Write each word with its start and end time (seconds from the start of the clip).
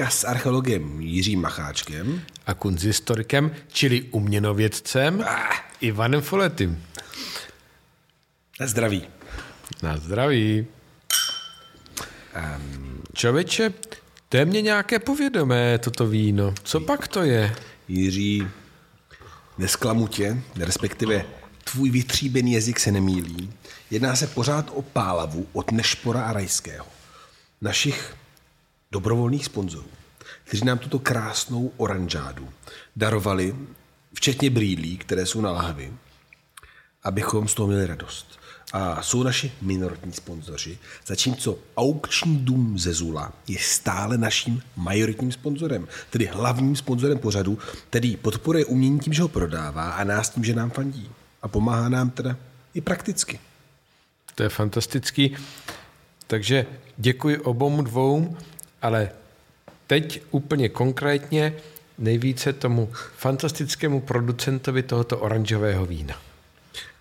s 0.00 0.24
archeologem 0.24 1.00
Jiřím 1.00 1.40
Macháčkem 1.40 2.22
a 2.46 2.54
kunzistorikem, 2.54 3.50
čili 3.68 4.02
uměnovědcem 4.02 5.24
ah. 5.26 5.54
Ivanem 5.80 6.20
Foletym. 6.20 6.82
Na 8.60 8.66
zdraví. 8.66 9.02
Na 9.82 9.96
zdraví. 9.96 10.66
Um, 12.56 13.02
Čověče, 13.12 13.72
to 14.28 14.36
je 14.36 14.44
mě 14.44 14.62
nějaké 14.62 14.98
povědomé, 14.98 15.78
toto 15.78 16.06
víno. 16.06 16.54
Co 16.62 16.80
pak 16.80 17.08
to 17.08 17.22
je? 17.22 17.56
Jiří, 17.88 18.46
nesklamu 19.58 20.06
tě, 20.06 20.42
respektive 20.56 21.24
tvůj 21.64 21.90
vytříbený 21.90 22.52
jazyk 22.52 22.80
se 22.80 22.92
nemýlí. 22.92 23.52
Jedná 23.90 24.16
se 24.16 24.26
pořád 24.26 24.70
o 24.74 24.82
pálavu 24.82 25.46
od 25.52 25.70
Nešpora 25.72 26.22
a 26.22 26.32
Rajského. 26.32 26.86
Našich 27.60 28.16
dobrovolných 28.92 29.44
sponzorů, 29.44 29.88
kteří 30.46 30.64
nám 30.64 30.78
tuto 30.78 30.98
krásnou 30.98 31.72
oranžádu 31.76 32.48
darovali, 32.96 33.56
včetně 34.14 34.50
brýlí, 34.50 34.98
které 34.98 35.26
jsou 35.26 35.40
na 35.40 35.50
lahvi, 35.50 35.92
abychom 37.02 37.48
z 37.48 37.54
toho 37.54 37.68
měli 37.68 37.86
radost. 37.86 38.38
A 38.72 39.02
jsou 39.02 39.22
naši 39.22 39.52
minoritní 39.62 40.12
sponzoři, 40.12 40.78
zatímco 41.06 41.58
aukční 41.76 42.36
dům 42.36 42.78
ze 42.78 42.92
Zula 42.92 43.32
je 43.48 43.58
stále 43.58 44.18
naším 44.18 44.62
majoritním 44.76 45.32
sponzorem, 45.32 45.88
tedy 46.10 46.26
hlavním 46.26 46.76
sponzorem 46.76 47.18
pořadu, 47.18 47.58
který 47.90 48.16
podporuje 48.16 48.64
umění 48.64 49.00
tím, 49.00 49.12
že 49.12 49.22
ho 49.22 49.28
prodává 49.28 49.90
a 49.90 50.04
nás 50.04 50.30
tím, 50.30 50.44
že 50.44 50.54
nám 50.54 50.70
fandí. 50.70 51.10
A 51.42 51.48
pomáhá 51.48 51.88
nám 51.88 52.10
teda 52.10 52.36
i 52.74 52.80
prakticky. 52.80 53.40
To 54.34 54.42
je 54.42 54.48
fantastický. 54.48 55.36
Takže 56.26 56.66
děkuji 56.96 57.38
obou 57.38 57.82
dvou, 57.82 58.36
ale 58.82 59.10
teď 59.86 60.22
úplně 60.30 60.68
konkrétně 60.68 61.56
nejvíce 61.98 62.52
tomu 62.52 62.92
fantastickému 63.16 64.00
producentovi 64.00 64.82
tohoto 64.82 65.18
oranžového 65.18 65.86
vína. 65.86 66.20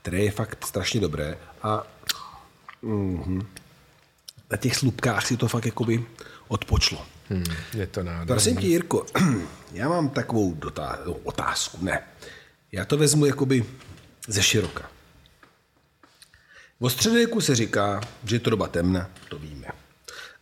Které 0.01 0.19
je 0.19 0.31
fakt 0.31 0.65
strašně 0.65 0.99
dobré 0.99 1.37
a 1.63 1.87
mm-hmm, 2.83 3.45
na 4.51 4.57
těch 4.57 4.75
slupkách 4.75 5.27
si 5.27 5.37
to 5.37 5.47
fakt 5.47 5.65
jakoby 5.65 6.05
odpočlo. 6.47 7.05
Hmm, 7.29 7.43
je 7.73 7.87
to 7.87 8.03
nádherné. 8.03 8.25
Prosím 8.25 8.57
tě, 8.57 8.67
Jirko, 8.67 9.05
já 9.73 9.89
mám 9.89 10.09
takovou 10.09 10.53
dotá- 10.53 11.15
otázku. 11.23 11.77
Ne, 11.81 12.03
já 12.71 12.85
to 12.85 12.97
vezmu 12.97 13.25
jakoby 13.25 13.65
ze 14.27 14.43
široka. 14.43 14.89
O 16.79 16.89
středověku 16.89 17.41
se 17.41 17.55
říká, 17.55 18.01
že 18.23 18.35
je 18.35 18.39
to 18.39 18.49
doba 18.49 18.67
temna, 18.67 19.09
to 19.29 19.39
víme. 19.39 19.67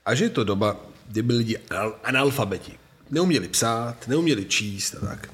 A 0.06 0.16
že 0.16 0.25
je 0.25 0.30
to 0.30 0.44
doba, 0.44 0.78
kdy 1.08 1.22
byli 1.22 1.38
lidi 1.38 1.58
analfabeti. 2.03 2.80
Neuměli 3.09 3.47
psát, 3.47 4.08
neuměli 4.08 4.46
číst 4.46 4.96
a 4.96 5.06
tak. 5.06 5.34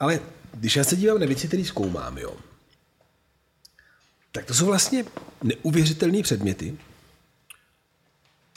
Ale 0.00 0.20
když 0.54 0.76
já 0.76 0.84
se 0.84 0.96
dívám 0.96 1.20
na 1.20 1.26
věci, 1.26 1.48
které 1.48 1.64
zkoumám, 1.64 2.18
jo, 2.18 2.36
tak 4.32 4.44
to 4.44 4.54
jsou 4.54 4.66
vlastně 4.66 5.04
neuvěřitelné 5.42 6.22
předměty, 6.22 6.78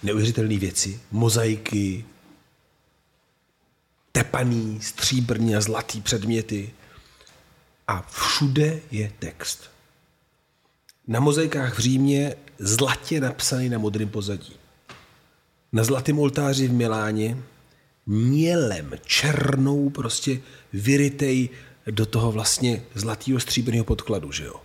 neuvěřitelné 0.03 0.57
věci, 0.57 0.99
mozaiky, 1.11 2.05
tepaný, 4.11 4.81
stříbrný 4.81 5.55
a 5.55 5.61
zlatý 5.61 6.01
předměty. 6.01 6.73
A 7.87 8.01
všude 8.01 8.81
je 8.91 9.11
text 9.19 9.71
na 11.07 11.19
mozaikách 11.19 11.77
v 11.77 11.79
Římě 11.79 12.35
zlatě 12.59 13.21
napsaný 13.21 13.69
na 13.69 13.77
modrém 13.77 14.09
pozadí. 14.09 14.53
Na 15.73 15.83
zlatém 15.83 16.19
oltáři 16.19 16.67
v 16.67 16.73
Miláně 16.73 17.37
mělem 18.05 18.91
černou 19.05 19.89
prostě 19.89 20.41
vyrytej 20.73 21.49
do 21.91 22.05
toho 22.05 22.31
vlastně 22.31 22.83
zlatého 22.95 23.39
stříbrného 23.39 23.85
podkladu, 23.85 24.31
že 24.31 24.45
jo. 24.45 24.61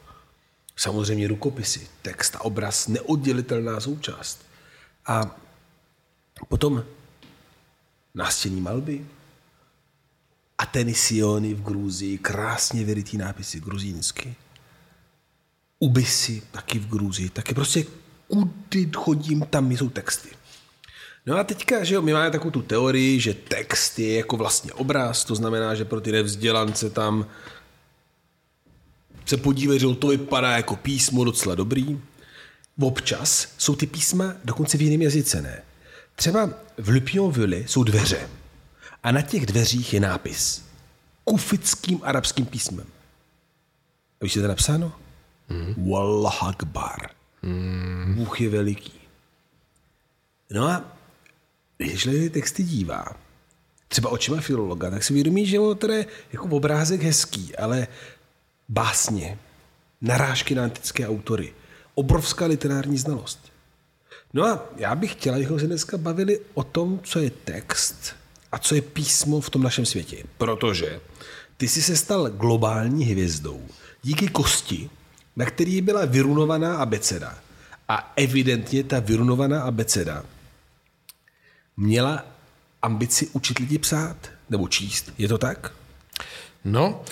Samozřejmě 0.76 1.28
rukopisy, 1.28 1.88
text 2.02 2.36
a 2.36 2.40
obraz, 2.40 2.88
neoddělitelná 2.88 3.80
součást. 3.80 4.46
A 5.06 5.36
potom 6.48 6.84
nástění 8.14 8.60
malby, 8.60 9.06
Atenisiony 10.58 11.54
v 11.54 11.62
Gruzii, 11.62 12.18
krásně 12.18 12.84
vyrytý 12.84 13.16
nápisy 13.16 13.60
gruzínsky 13.60 14.34
Ubisy, 15.78 16.42
taky 16.50 16.78
v 16.78 16.88
Gruzii, 16.88 17.28
taky 17.28 17.54
prostě 17.54 17.84
kudy 18.28 18.90
chodím, 18.96 19.46
tam 19.50 19.72
jsou 19.72 19.88
texty. 19.88 20.28
No 21.26 21.36
a 21.38 21.44
teďka, 21.44 21.84
že 21.84 21.94
jo, 21.94 22.02
my 22.02 22.12
máme 22.12 22.30
takovou 22.30 22.50
tu 22.50 22.62
teorii, 22.62 23.20
že 23.20 23.34
text 23.34 23.98
je 23.98 24.16
jako 24.16 24.36
vlastně 24.36 24.72
obraz, 24.72 25.24
to 25.24 25.34
znamená, 25.34 25.74
že 25.74 25.84
pro 25.84 26.00
ty 26.00 26.12
nevzdělance 26.12 26.90
tam 26.90 27.26
se 29.24 29.36
podívají, 29.36 29.80
že 29.80 29.86
to 29.94 30.08
vypadá 30.08 30.56
jako 30.56 30.76
písmo 30.76 31.24
docela 31.24 31.54
dobrý. 31.54 32.00
Občas 32.80 33.48
jsou 33.58 33.76
ty 33.76 33.86
písma 33.86 34.34
dokonce 34.44 34.78
v 34.78 34.82
jiném 34.82 35.02
jazyce, 35.02 35.42
ne? 35.42 35.62
Třeba 36.14 36.50
v 36.78 36.88
Lupionville 36.88 37.56
jsou 37.56 37.84
dveře 37.84 38.28
a 39.02 39.12
na 39.12 39.22
těch 39.22 39.46
dveřích 39.46 39.94
je 39.94 40.00
nápis 40.00 40.62
kufickým 41.24 42.00
arabským 42.02 42.46
písmem. 42.46 42.86
A 44.20 44.24
víš, 44.24 44.36
je 44.36 44.42
to 44.42 44.48
napsáno? 44.48 44.92
Mm. 45.48 45.90
Wallah 45.90 46.44
Akbar. 46.44 47.10
Mm. 47.42 48.14
Bůh 48.16 48.40
je 48.40 48.48
veliký. 48.48 48.92
No 50.50 50.68
a 50.68 50.95
když 51.76 52.04
ty 52.04 52.30
texty 52.30 52.62
dívá, 52.62 53.06
třeba 53.88 54.10
očima 54.10 54.40
filologa, 54.40 54.90
tak 54.90 55.04
si 55.04 55.12
uvědomí, 55.12 55.46
že 55.46 55.58
to 55.78 55.92
je 55.92 56.06
jako 56.32 56.48
obrázek 56.48 57.02
hezký, 57.02 57.56
ale 57.56 57.88
básně, 58.68 59.38
narážky 60.00 60.54
na 60.54 60.62
antické 60.62 61.08
autory, 61.08 61.54
obrovská 61.94 62.46
literární 62.46 62.98
znalost. 62.98 63.52
No 64.34 64.44
a 64.44 64.64
já 64.76 64.94
bych 64.94 65.12
chtěla, 65.12 65.36
abychom 65.36 65.60
se 65.60 65.66
dneska 65.66 65.96
bavili 65.96 66.40
o 66.54 66.64
tom, 66.64 67.00
co 67.02 67.18
je 67.18 67.30
text 67.30 68.16
a 68.52 68.58
co 68.58 68.74
je 68.74 68.82
písmo 68.82 69.40
v 69.40 69.50
tom 69.50 69.62
našem 69.62 69.86
světě. 69.86 70.24
Protože 70.38 71.00
ty 71.56 71.68
jsi 71.68 71.82
se 71.82 71.96
stal 71.96 72.30
globální 72.30 73.04
hvězdou 73.04 73.66
díky 74.02 74.28
kosti, 74.28 74.90
na 75.36 75.44
který 75.44 75.80
byla 75.80 76.04
vyrunovaná 76.04 76.76
abeceda. 76.76 77.38
A 77.88 78.12
evidentně 78.16 78.84
ta 78.84 79.00
vyrunovaná 79.00 79.62
abeceda 79.62 80.24
měla 81.76 82.24
ambici 82.82 83.28
učit 83.32 83.58
lidi 83.58 83.78
psát 83.78 84.16
nebo 84.50 84.68
číst. 84.68 85.12
Je 85.18 85.28
to 85.28 85.38
tak? 85.38 85.72
No, 86.64 87.02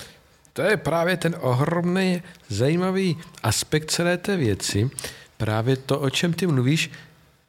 to 0.53 0.63
je 0.63 0.77
právě 0.77 1.17
ten 1.17 1.37
ohromný 1.41 2.23
zajímavý 2.49 3.19
aspekt 3.43 3.91
celé 3.91 4.19
té 4.19 4.37
věci. 4.37 4.91
Právě 5.37 5.77
to, 5.77 6.01
o 6.01 6.11
čem 6.11 6.33
ty 6.33 6.47
mluvíš, 6.47 6.91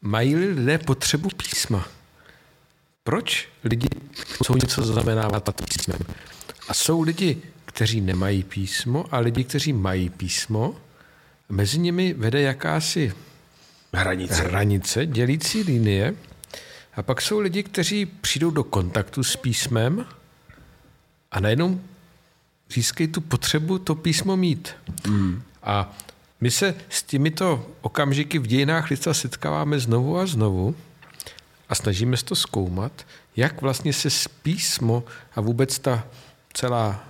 mají 0.02 0.36
lidé 0.36 0.78
potřebu 0.78 1.30
písma. 1.30 1.88
Proč 3.04 3.50
lidi 3.64 3.88
jsou 4.44 4.56
něco 4.56 4.86
zaznamenávat 4.86 5.50
písmem? 5.62 6.00
A 6.68 6.74
jsou 6.74 7.02
lidi, 7.02 7.42
kteří 7.66 8.02
nemají 8.02 8.44
písmo 8.44 9.06
a 9.12 9.20
lidi, 9.20 9.44
kteří 9.44 9.74
mají 9.74 10.10
písmo. 10.10 10.76
Mezi 11.50 11.80
nimi 11.80 12.14
vede 12.14 12.42
jakási 12.42 13.14
hranice, 13.94 14.44
hranice 14.44 15.06
dělící 15.06 15.64
linie. 15.64 16.14
A 16.96 17.04
pak 17.04 17.22
jsou 17.22 17.40
lidi, 17.40 17.64
kteří 17.64 18.06
přijdou 18.06 18.52
do 18.52 18.64
kontaktu 18.64 19.24
s 19.24 19.36
písmem 19.36 20.06
a 21.32 21.40
najednou 21.40 21.82
získají 22.70 23.08
tu 23.08 23.22
potřebu 23.22 23.80
to 23.80 23.96
písmo 23.96 24.38
mít. 24.38 24.76
Mm. 25.08 25.42
A 25.64 25.98
my 26.42 26.52
se 26.52 26.76
s 26.90 27.04
těmito 27.04 27.70
okamžiky 27.82 28.40
v 28.40 28.48
dějinách 28.48 28.90
lidstva 28.90 29.14
setkáváme 29.14 29.80
znovu 29.80 30.18
a 30.18 30.26
znovu 30.26 30.76
a 31.70 31.76
snažíme 31.76 32.18
se 32.18 32.26
to 32.26 32.36
zkoumat, 32.36 33.06
jak 33.36 33.62
vlastně 33.62 33.94
se 33.94 34.10
písmo 34.44 35.04
a 35.36 35.42
vůbec 35.42 35.80
ta 35.80 36.08
celá 36.54 37.04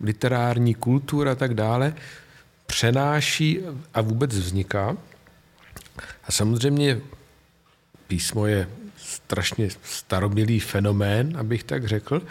literární 0.00 0.74
kultura 0.74 1.32
a 1.32 1.34
tak 1.34 1.54
dále 1.54 1.94
přenáší 2.66 3.58
a 3.94 4.00
vůbec 4.00 4.38
vzniká. 4.38 4.96
A 6.24 6.32
samozřejmě 6.32 7.00
písmo 8.06 8.46
je 8.46 8.68
strašně 9.30 9.68
staromilý 9.82 10.60
fenomén, 10.60 11.36
abych 11.38 11.64
tak 11.64 11.86
řekl, 11.86 12.22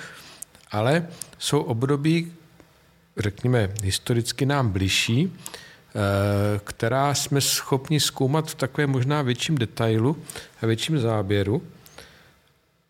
ale 0.71 1.07
jsou 1.37 1.61
období, 1.61 2.33
řekněme, 3.17 3.69
historicky 3.83 4.45
nám 4.45 4.69
bližší, 4.69 5.31
eh, 5.31 6.59
která 6.63 7.13
jsme 7.13 7.41
schopni 7.41 7.99
zkoumat 7.99 8.51
v 8.51 8.55
takovém 8.55 8.89
možná 8.89 9.21
větším 9.21 9.57
detailu 9.57 10.17
a 10.61 10.65
větším 10.65 10.99
záběru. 10.99 11.63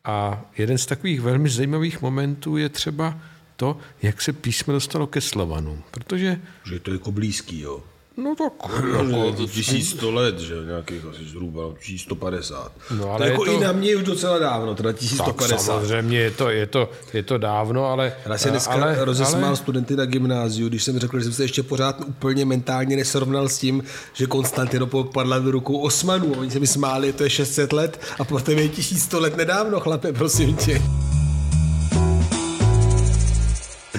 A 0.06 0.42
jeden 0.58 0.78
z 0.78 0.86
takových 0.86 1.22
velmi 1.22 1.50
zajímavých 1.50 2.02
momentů 2.02 2.58
je 2.58 2.70
třeba 2.70 3.18
to, 3.56 3.78
jak 4.02 4.22
se 4.22 4.34
písmo 4.34 4.74
dostalo 4.74 5.08
ke 5.08 5.22
Slovanům. 5.22 5.84
Protože... 5.92 6.42
Že 6.66 6.76
je 6.76 6.80
to 6.80 6.94
jako 6.94 7.12
blízký, 7.12 7.60
jo? 7.60 7.84
No 8.24 8.36
tak, 8.36 8.54
Jako 8.92 9.48
1100 9.48 10.12
let, 10.12 10.40
že 10.40 10.54
nějakých 10.66 11.06
asi 11.06 11.26
zhruba 11.26 11.62
1150. 11.80 12.72
No, 12.98 13.10
ale 13.10 13.26
to 13.26 13.32
jako 13.32 13.46
to- 13.46 13.52
i 13.52 13.60
na 13.60 13.72
mě 13.72 13.96
už 13.96 14.04
docela 14.04 14.40
dávno, 14.40 14.76
teda 14.76 14.90
tak 14.90 15.00
1150. 15.00 15.66
samozřejmě 15.66 16.20
je 16.20 16.32
to, 16.32 16.50
je, 16.50 16.68
to, 16.68 16.90
je 17.14 17.24
to 17.24 17.38
dávno, 17.38 17.86
ale... 17.86 18.14
Já 18.26 18.38
jsem 18.38 18.52
dneska 18.52 18.74
ale, 18.74 19.06
rozesmál 19.06 19.46
ale, 19.46 19.56
studenty 19.56 19.96
na 19.96 20.06
gymnáziu, 20.06 20.70
když 20.70 20.84
jsem 20.84 21.00
řekl, 21.00 21.20
že 21.20 21.24
jsem 21.24 21.34
se 21.34 21.44
ještě 21.44 21.64
pořád 21.64 22.02
úplně 22.08 22.46
mentálně 22.46 22.96
nesrovnal 22.96 23.50
s 23.50 23.58
tím, 23.58 23.84
že 24.14 24.26
Konstantinopol 24.26 25.04
padla 25.04 25.40
do 25.40 25.52
rukou 25.52 25.78
Osmanů. 25.78 26.34
Oni 26.40 26.52
se 26.52 26.60
mi 26.60 26.68
smáli, 26.68 27.14
to 27.14 27.24
je 27.24 27.30
600 27.30 27.74
let 27.74 28.02
a 28.20 28.24
po 28.24 28.40
tebe 28.40 28.62
je 28.62 28.70
1100 28.70 29.20
let 29.20 29.38
nedávno, 29.38 29.80
chlape, 29.80 30.14
prosím 30.14 30.56
tě. 30.56 30.82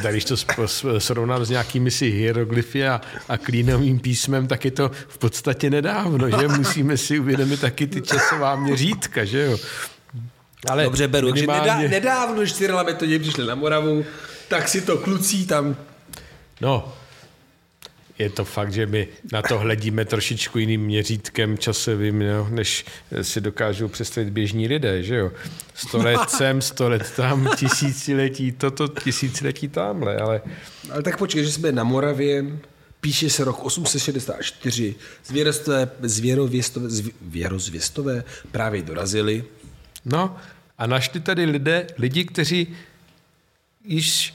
Tak 0.03 0.13
když 0.13 0.25
to 0.25 0.37
srovnám 0.99 1.45
s 1.45 1.51
nějakými 1.51 1.91
si 1.91 2.11
hieroglyfy 2.11 2.87
a, 2.89 3.01
a 3.29 3.39
klínovým 3.39 3.99
písmem, 4.01 4.47
tak 4.47 4.65
je 4.65 4.71
to 4.71 4.91
v 5.09 5.19
podstatě 5.19 5.71
nedávno, 5.71 6.31
že? 6.41 6.49
Musíme 6.49 6.97
si 6.97 7.19
uvědomit 7.19 7.61
taky 7.61 7.87
ty 7.87 8.03
časová 8.03 8.57
měřítka, 8.57 9.25
že 9.25 9.43
jo? 9.45 9.59
Ale 10.69 10.85
Dobře, 10.85 11.09
beru, 11.09 11.31
takže 11.31 11.47
nedá, 11.47 11.55
minimálně- 11.61 11.89
nedávno, 11.89 12.37
když 12.41 12.53
čtyři 12.53 12.73
metodě 12.73 13.19
přišli 13.19 13.47
na 13.47 13.55
Moravu, 13.55 14.05
tak 14.49 14.69
si 14.69 14.81
to 14.81 14.99
kluci 14.99 15.47
tam 15.47 15.77
No, 16.61 16.93
je 18.21 18.31
to 18.31 18.45
fakt, 18.45 18.73
že 18.73 18.87
my 18.87 19.09
na 19.33 19.43
to 19.43 19.59
hledíme 19.59 20.05
trošičku 20.05 20.59
jiným 20.59 20.81
měřítkem 20.81 21.59
časovým, 21.59 22.19
no, 22.19 22.49
než 22.51 22.85
si 23.23 23.41
dokážou 23.41 23.89
představit 23.89 24.31
běžní 24.31 24.69
lidé, 24.69 25.03
že 25.03 25.17
jo? 25.17 25.33
Sto 25.75 25.99
let 25.99 26.21
sem, 26.31 26.63
sto 26.63 26.89
let 26.89 27.13
tam, 27.17 27.51
tisíciletí 27.57 28.53
toto, 28.53 28.89
tisíciletí 28.89 29.69
tamhle, 29.69 30.17
ale 30.17 30.43
Ale 30.91 31.03
tak 31.03 31.19
počkej, 31.19 31.45
že 31.45 31.53
jsme 31.53 31.73
na 31.73 31.85
Moravě, 31.85 32.45
píše 33.01 33.31
se 33.31 33.45
rok 33.45 33.65
864, 33.65 34.95
zvěrostové, 35.25 35.89
zvěrověstové, 36.03 36.89
zv- 36.89 37.13
věrozvěstové 37.23 38.25
právě 38.53 38.83
dorazili. 38.83 39.45
no 40.05 40.37
a 40.79 40.87
našli 40.87 41.21
tady 41.21 41.45
lidé, 41.45 41.87
lidi, 41.99 42.25
kteří 42.25 42.77
již 43.85 44.35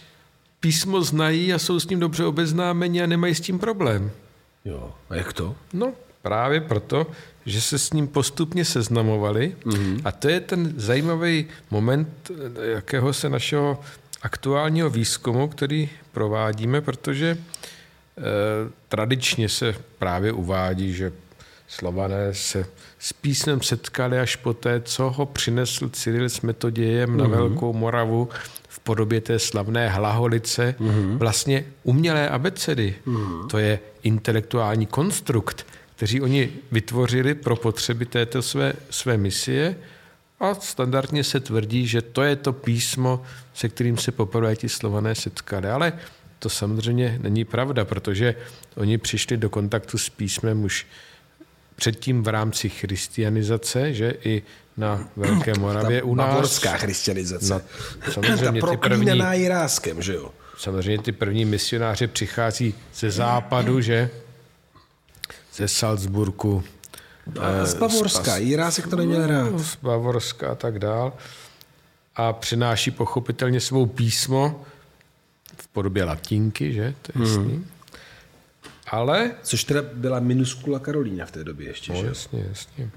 písmo 0.65 1.01
znají 1.01 1.53
a 1.53 1.59
jsou 1.59 1.79
s 1.79 1.87
ním 1.87 1.99
dobře 1.99 2.25
obeznámeni 2.25 3.03
a 3.03 3.05
nemají 3.05 3.35
s 3.35 3.41
tím 3.41 3.59
problém. 3.59 4.11
Jo. 4.65 4.93
A 5.09 5.15
jak 5.15 5.33
to? 5.33 5.55
No, 5.73 5.93
právě 6.21 6.61
proto, 6.61 7.07
že 7.45 7.61
se 7.61 7.79
s 7.79 7.93
ním 7.93 8.07
postupně 8.07 8.65
seznamovali 8.65 9.55
mm-hmm. 9.65 10.01
a 10.05 10.11
to 10.11 10.29
je 10.29 10.39
ten 10.39 10.73
zajímavý 10.77 11.45
moment 11.71 12.31
eh, 12.31 12.71
jakého 12.71 13.13
se 13.13 13.29
našeho 13.29 13.79
aktuálního 14.21 14.89
výzkumu, 14.89 15.47
který 15.47 15.89
provádíme, 16.11 16.81
protože 16.81 17.27
e, 17.27 17.37
tradičně 18.89 19.49
se 19.49 19.75
právě 19.99 20.31
uvádí, 20.31 20.93
že 20.93 21.11
Slované 21.67 22.33
se 22.33 22.65
s 22.99 23.13
písmem 23.13 23.61
setkali 23.61 24.19
až 24.19 24.35
poté, 24.35 24.81
co 24.81 25.09
ho 25.09 25.25
přinesl 25.25 25.89
Cyril 25.89 26.29
s 26.29 26.41
Metodějem 26.41 27.09
mm-hmm. 27.09 27.21
na 27.21 27.27
Velkou 27.27 27.73
Moravu 27.73 28.29
v 28.75 28.79
podobě 28.79 29.21
té 29.21 29.39
slavné 29.39 29.89
hlaholice, 29.89 30.75
mm-hmm. 30.79 31.17
vlastně 31.17 31.65
umělé 31.83 32.29
abecedy. 32.29 32.95
Mm-hmm. 33.07 33.47
To 33.47 33.57
je 33.57 33.79
intelektuální 34.03 34.85
konstrukt, 34.85 35.65
který 35.95 36.21
oni 36.21 36.49
vytvořili 36.71 37.35
pro 37.35 37.55
potřeby 37.55 38.05
této 38.05 38.41
své, 38.41 38.73
své 38.89 39.17
misie 39.17 39.75
a 40.39 40.55
standardně 40.55 41.23
se 41.23 41.39
tvrdí, 41.39 41.87
že 41.87 42.01
to 42.01 42.21
je 42.21 42.35
to 42.35 42.53
písmo, 42.53 43.23
se 43.53 43.69
kterým 43.69 43.97
se 43.97 44.11
poprvé 44.11 44.55
ti 44.55 44.69
slované 44.69 45.15
setkali. 45.15 45.69
Ale 45.69 45.93
to 46.39 46.49
samozřejmě 46.49 47.19
není 47.21 47.45
pravda, 47.45 47.85
protože 47.85 48.35
oni 48.75 48.97
přišli 48.97 49.37
do 49.37 49.49
kontaktu 49.49 49.97
s 49.97 50.09
písmem 50.09 50.63
už 50.63 50.87
předtím 51.75 52.23
v 52.23 52.27
rámci 52.27 52.69
christianizace, 52.69 53.93
že 53.93 54.13
i 54.23 54.43
na 54.77 55.07
Velké 55.15 55.53
Moravě 55.59 56.03
u 56.03 56.15
nás. 56.15 56.27
Bavorská 56.27 56.77
christianizace. 56.77 57.53
No, 57.53 57.61
samozřejmě 58.11 58.61
Ta 58.61 58.67
ty 58.67 58.77
první, 58.77 59.21
Jiráskem, 59.31 60.01
že 60.01 60.13
jo? 60.15 60.31
samozřejmě 60.57 61.03
ty 61.03 61.11
první 61.11 61.45
misionáři 61.45 62.07
přichází 62.07 62.73
ze 62.95 63.11
západu, 63.11 63.81
že? 63.81 64.09
Ze 65.55 65.67
Salzburgu, 65.67 66.63
A 67.39 67.65
z 67.65 67.73
Bavorska, 67.73 68.37
Jirásek 68.37 68.87
to 68.87 68.95
neměl 68.95 69.27
rád. 69.27 69.59
z 69.59 69.75
Bavorska 69.81 70.51
a 70.51 70.55
tak 70.55 70.79
dál. 70.79 71.13
A 72.15 72.33
přináší 72.33 72.91
pochopitelně 72.91 73.59
svou 73.59 73.85
písmo 73.85 74.63
v 75.57 75.67
podobě 75.67 76.03
latinky, 76.03 76.73
že? 76.73 76.93
To 77.01 77.11
je 77.23 77.29
jasný. 77.29 77.65
Ale 78.95 79.31
Což 79.43 79.63
teda 79.63 79.81
byla 79.93 80.19
minuskula 80.19 80.79
Karolína 80.79 81.25
v 81.25 81.31
té 81.31 81.43
době 81.43 81.67
ještě, 81.67 81.93
No, 81.93 82.01
že? 82.01 82.07
jasně, 82.07 82.45
jasně. 82.49 82.89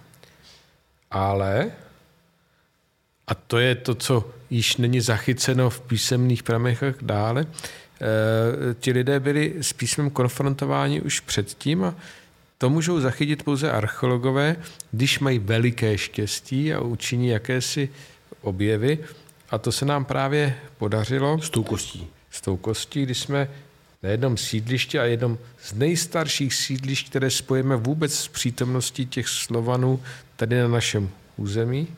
Ale, 1.11 1.71
a 3.27 3.35
to 3.35 3.59
je 3.59 3.75
to, 3.75 3.95
co 3.95 4.31
již 4.51 4.77
není 4.77 5.01
zachyceno 5.01 5.71
v 5.71 5.81
písemných 5.81 6.43
pramechách 6.43 6.95
dále, 7.03 7.41
e, 7.43 8.75
ti 8.75 8.93
lidé 8.93 9.21
byli 9.21 9.55
s 9.61 9.73
písmem 9.73 10.11
konfrontováni 10.11 11.01
už 11.01 11.21
předtím 11.21 11.85
a 11.85 11.95
to 12.59 12.71
můžou 12.71 13.01
zachytit 13.01 13.43
pouze 13.43 13.71
archeologové, 13.73 14.57
když 14.93 15.19
mají 15.19 15.39
veliké 15.39 15.99
štěstí 15.99 16.75
a 16.75 16.81
učiní 16.81 17.29
jakési 17.29 17.89
objevy. 18.41 18.99
A 19.51 19.59
to 19.59 19.73
se 19.73 19.85
nám 19.85 20.05
právě 20.05 20.57
podařilo 20.79 21.39
S 21.43 21.51
tou 21.51 21.63
kostí. 21.63 22.07
s 22.31 22.41
tou 22.41 22.57
kostí, 22.57 23.03
kdy 23.03 23.15
jsme 23.15 23.49
na 24.03 24.11
jednom 24.11 24.37
sídlišti 24.37 24.99
a 24.99 25.05
jednom 25.05 25.39
z 25.63 25.73
nejstarších 25.73 26.55
sídlišť, 26.55 27.11
které 27.11 27.31
spojíme 27.31 27.77
vůbec 27.77 28.15
s 28.15 28.29
přítomností 28.29 29.07
těch 29.07 29.29
Slovanů 29.29 30.03
tady 30.37 30.61
na 30.61 30.69
našem 30.69 31.11
území, 31.37 31.89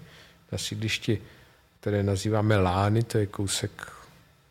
na 0.52 0.58
sídlišti, 0.58 1.18
které 1.80 2.02
nazýváme 2.02 2.56
Lány, 2.56 3.02
to 3.02 3.18
je 3.18 3.26
kousek 3.26 3.92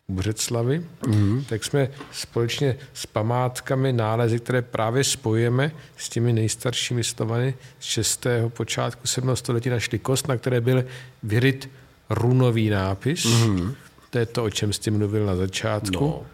u 0.07 0.13
Břeclavy, 0.13 0.85
mm-hmm. 1.01 1.43
tak 1.45 1.63
jsme 1.63 1.89
společně 2.11 2.77
s 2.93 3.05
památkami, 3.05 3.93
nálezy, 3.93 4.39
které 4.39 4.61
právě 4.61 5.03
spojujeme 5.03 5.71
s 5.97 6.09
těmi 6.09 6.33
nejstaršími 6.33 7.03
Slovany 7.03 7.53
z 7.79 7.85
6. 7.85 8.27
počátku 8.47 9.07
7. 9.07 9.35
století 9.35 9.69
našli 9.69 9.99
kost, 9.99 10.27
na 10.27 10.37
které 10.37 10.61
byl 10.61 10.85
vyryt 11.23 11.69
runový 12.09 12.69
nápis. 12.69 13.25
Mm-hmm. 13.25 13.75
To 14.09 14.17
je 14.17 14.25
to, 14.25 14.43
o 14.43 14.49
čem 14.49 14.73
jsi 14.73 14.91
mluvil 14.91 15.25
na 15.25 15.35
začátku. 15.35 16.05
No. 16.05 16.25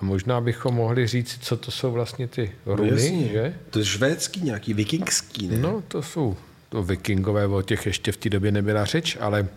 A 0.00 0.04
možná 0.04 0.40
bychom 0.40 0.74
mohli 0.74 1.06
říct, 1.06 1.38
co 1.42 1.56
to 1.56 1.70
jsou 1.70 1.92
vlastně 1.92 2.28
ty 2.28 2.52
runy, 2.66 2.90
Jasně. 2.90 3.28
že? 3.28 3.54
To 3.70 3.78
je 3.78 3.84
švédský, 3.84 4.40
nějaký 4.40 4.74
vikingský, 4.74 5.48
ne? 5.48 5.58
No, 5.58 5.82
to 5.88 6.02
jsou 6.02 6.36
to 6.68 6.82
vikingové, 6.82 7.46
o 7.46 7.62
těch 7.62 7.86
ještě 7.86 8.12
v 8.12 8.16
té 8.16 8.30
době 8.30 8.52
nebyla 8.52 8.84
řeč, 8.84 9.16
ale 9.20 9.48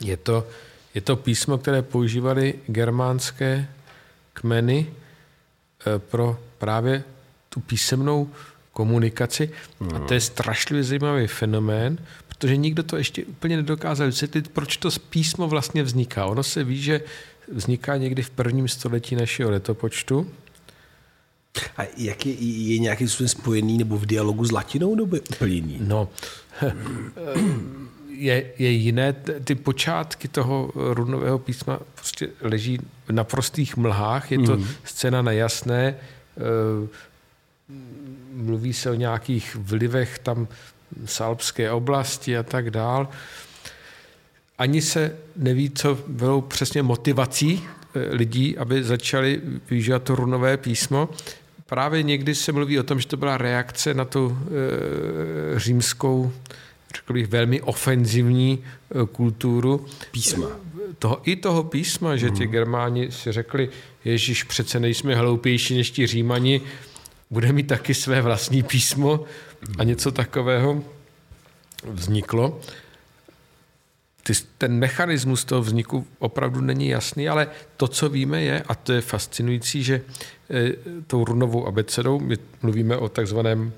je 0.00 0.16
to, 0.16 0.46
je 0.94 1.00
to 1.00 1.16
písmo, 1.16 1.58
které 1.58 1.82
používali 1.82 2.54
germánské 2.66 3.68
kmeny 4.32 4.86
eh, 5.86 5.98
pro 5.98 6.38
právě 6.58 7.04
tu 7.48 7.60
písemnou 7.60 8.30
komunikaci. 8.72 9.50
A 9.94 9.98
to 9.98 10.14
je 10.14 10.20
strašlivě 10.20 10.84
zajímavý 10.84 11.26
fenomén, 11.26 11.98
protože 12.28 12.56
nikdo 12.56 12.82
to 12.82 12.96
ještě 12.96 13.24
úplně 13.24 13.56
nedokázal 13.56 14.06
vysvětlit, 14.06 14.48
proč 14.48 14.76
to 14.76 14.88
písmo 15.10 15.48
vlastně 15.48 15.82
vzniká. 15.82 16.26
Ono 16.26 16.42
se 16.42 16.64
ví, 16.64 16.82
že 16.82 17.00
vzniká 17.52 17.96
někdy 17.96 18.22
v 18.22 18.30
prvním 18.30 18.68
století 18.68 19.16
našeho 19.16 19.50
letopočtu. 19.50 20.30
A 21.76 21.82
jak 21.96 22.26
je, 22.26 22.32
je 22.72 22.78
nějakým 22.78 23.08
způsobem 23.08 23.28
spojený 23.28 23.78
nebo 23.78 23.98
v 23.98 24.06
dialogu 24.06 24.44
s 24.44 24.52
latinou, 24.52 24.94
nebo 24.94 25.16
je 25.16 25.20
úplně 25.20 25.54
jiný? 25.54 25.78
No, 25.80 26.08
je, 28.08 28.52
je 28.58 28.70
jiné. 28.70 29.12
Ty 29.44 29.54
počátky 29.54 30.28
toho 30.28 30.72
runového 30.74 31.38
písma 31.38 31.78
prostě 31.94 32.28
leží 32.40 32.78
v 33.06 33.12
naprostých 33.12 33.76
mlhách. 33.76 34.32
Je 34.32 34.38
to 34.38 34.56
mm. 34.56 34.66
scéna 34.84 35.22
nejasné. 35.22 35.96
eh, 36.38 36.88
Mluví 38.32 38.72
se 38.72 38.90
o 38.90 38.94
nějakých 38.94 39.56
vlivech 39.60 40.18
tam 40.18 40.48
z 41.04 41.20
alpské 41.20 41.70
oblasti 41.70 42.38
a 42.38 42.42
tak 42.42 42.70
dál. 42.70 43.08
Ani 44.62 44.82
se 44.82 45.16
neví, 45.36 45.70
co 45.70 45.98
bylo 46.06 46.40
přesně 46.40 46.82
motivací 46.82 47.62
eh, 47.62 48.14
lidí, 48.14 48.58
aby 48.58 48.84
začali 48.84 49.40
využívat 49.70 50.02
to 50.02 50.14
runové 50.14 50.56
písmo. 50.56 51.08
Právě 51.66 52.02
někdy 52.02 52.34
se 52.34 52.52
mluví 52.52 52.78
o 52.78 52.82
tom, 52.82 53.00
že 53.00 53.06
to 53.06 53.16
byla 53.16 53.38
reakce 53.38 53.94
na 53.94 54.04
tu 54.04 54.38
e, 55.56 55.58
římskou, 55.58 56.32
řekl 56.96 57.12
bych, 57.12 57.26
velmi 57.26 57.60
ofenzivní 57.60 58.58
e, 58.62 59.06
kulturu. 59.06 59.86
Písma. 60.10 60.46
Toho, 60.98 61.20
I 61.24 61.36
toho 61.36 61.64
písma, 61.64 62.16
že 62.16 62.30
ti 62.30 62.46
Germáni 62.46 63.12
si 63.12 63.32
řekli, 63.32 63.68
Ježíš, 64.04 64.44
přece 64.44 64.80
nejsme 64.80 65.14
hloupější 65.14 65.76
než 65.76 65.90
ti 65.90 66.06
Římani, 66.06 66.60
bude 67.30 67.52
mít 67.52 67.66
taky 67.66 67.94
své 67.94 68.22
vlastní 68.22 68.62
písmo 68.62 69.24
a 69.78 69.84
něco 69.84 70.12
takového 70.12 70.84
vzniklo. 71.84 72.60
Ty, 74.22 74.32
ten 74.58 74.78
mechanismus 74.78 75.44
toho 75.44 75.62
vzniku 75.62 76.06
opravdu 76.18 76.60
není 76.60 76.88
jasný, 76.88 77.28
ale 77.28 77.48
to, 77.76 77.88
co 77.88 78.08
víme, 78.08 78.42
je, 78.42 78.62
a 78.68 78.74
to 78.74 78.92
je 78.92 79.00
fascinující, 79.00 79.82
že 79.82 80.00
e, 80.50 80.72
tou 81.06 81.24
runovou 81.24 81.66
abecedou, 81.66 82.20
my 82.20 82.36
mluvíme 82.62 82.96
o 82.96 83.08
takzvaném 83.08 83.72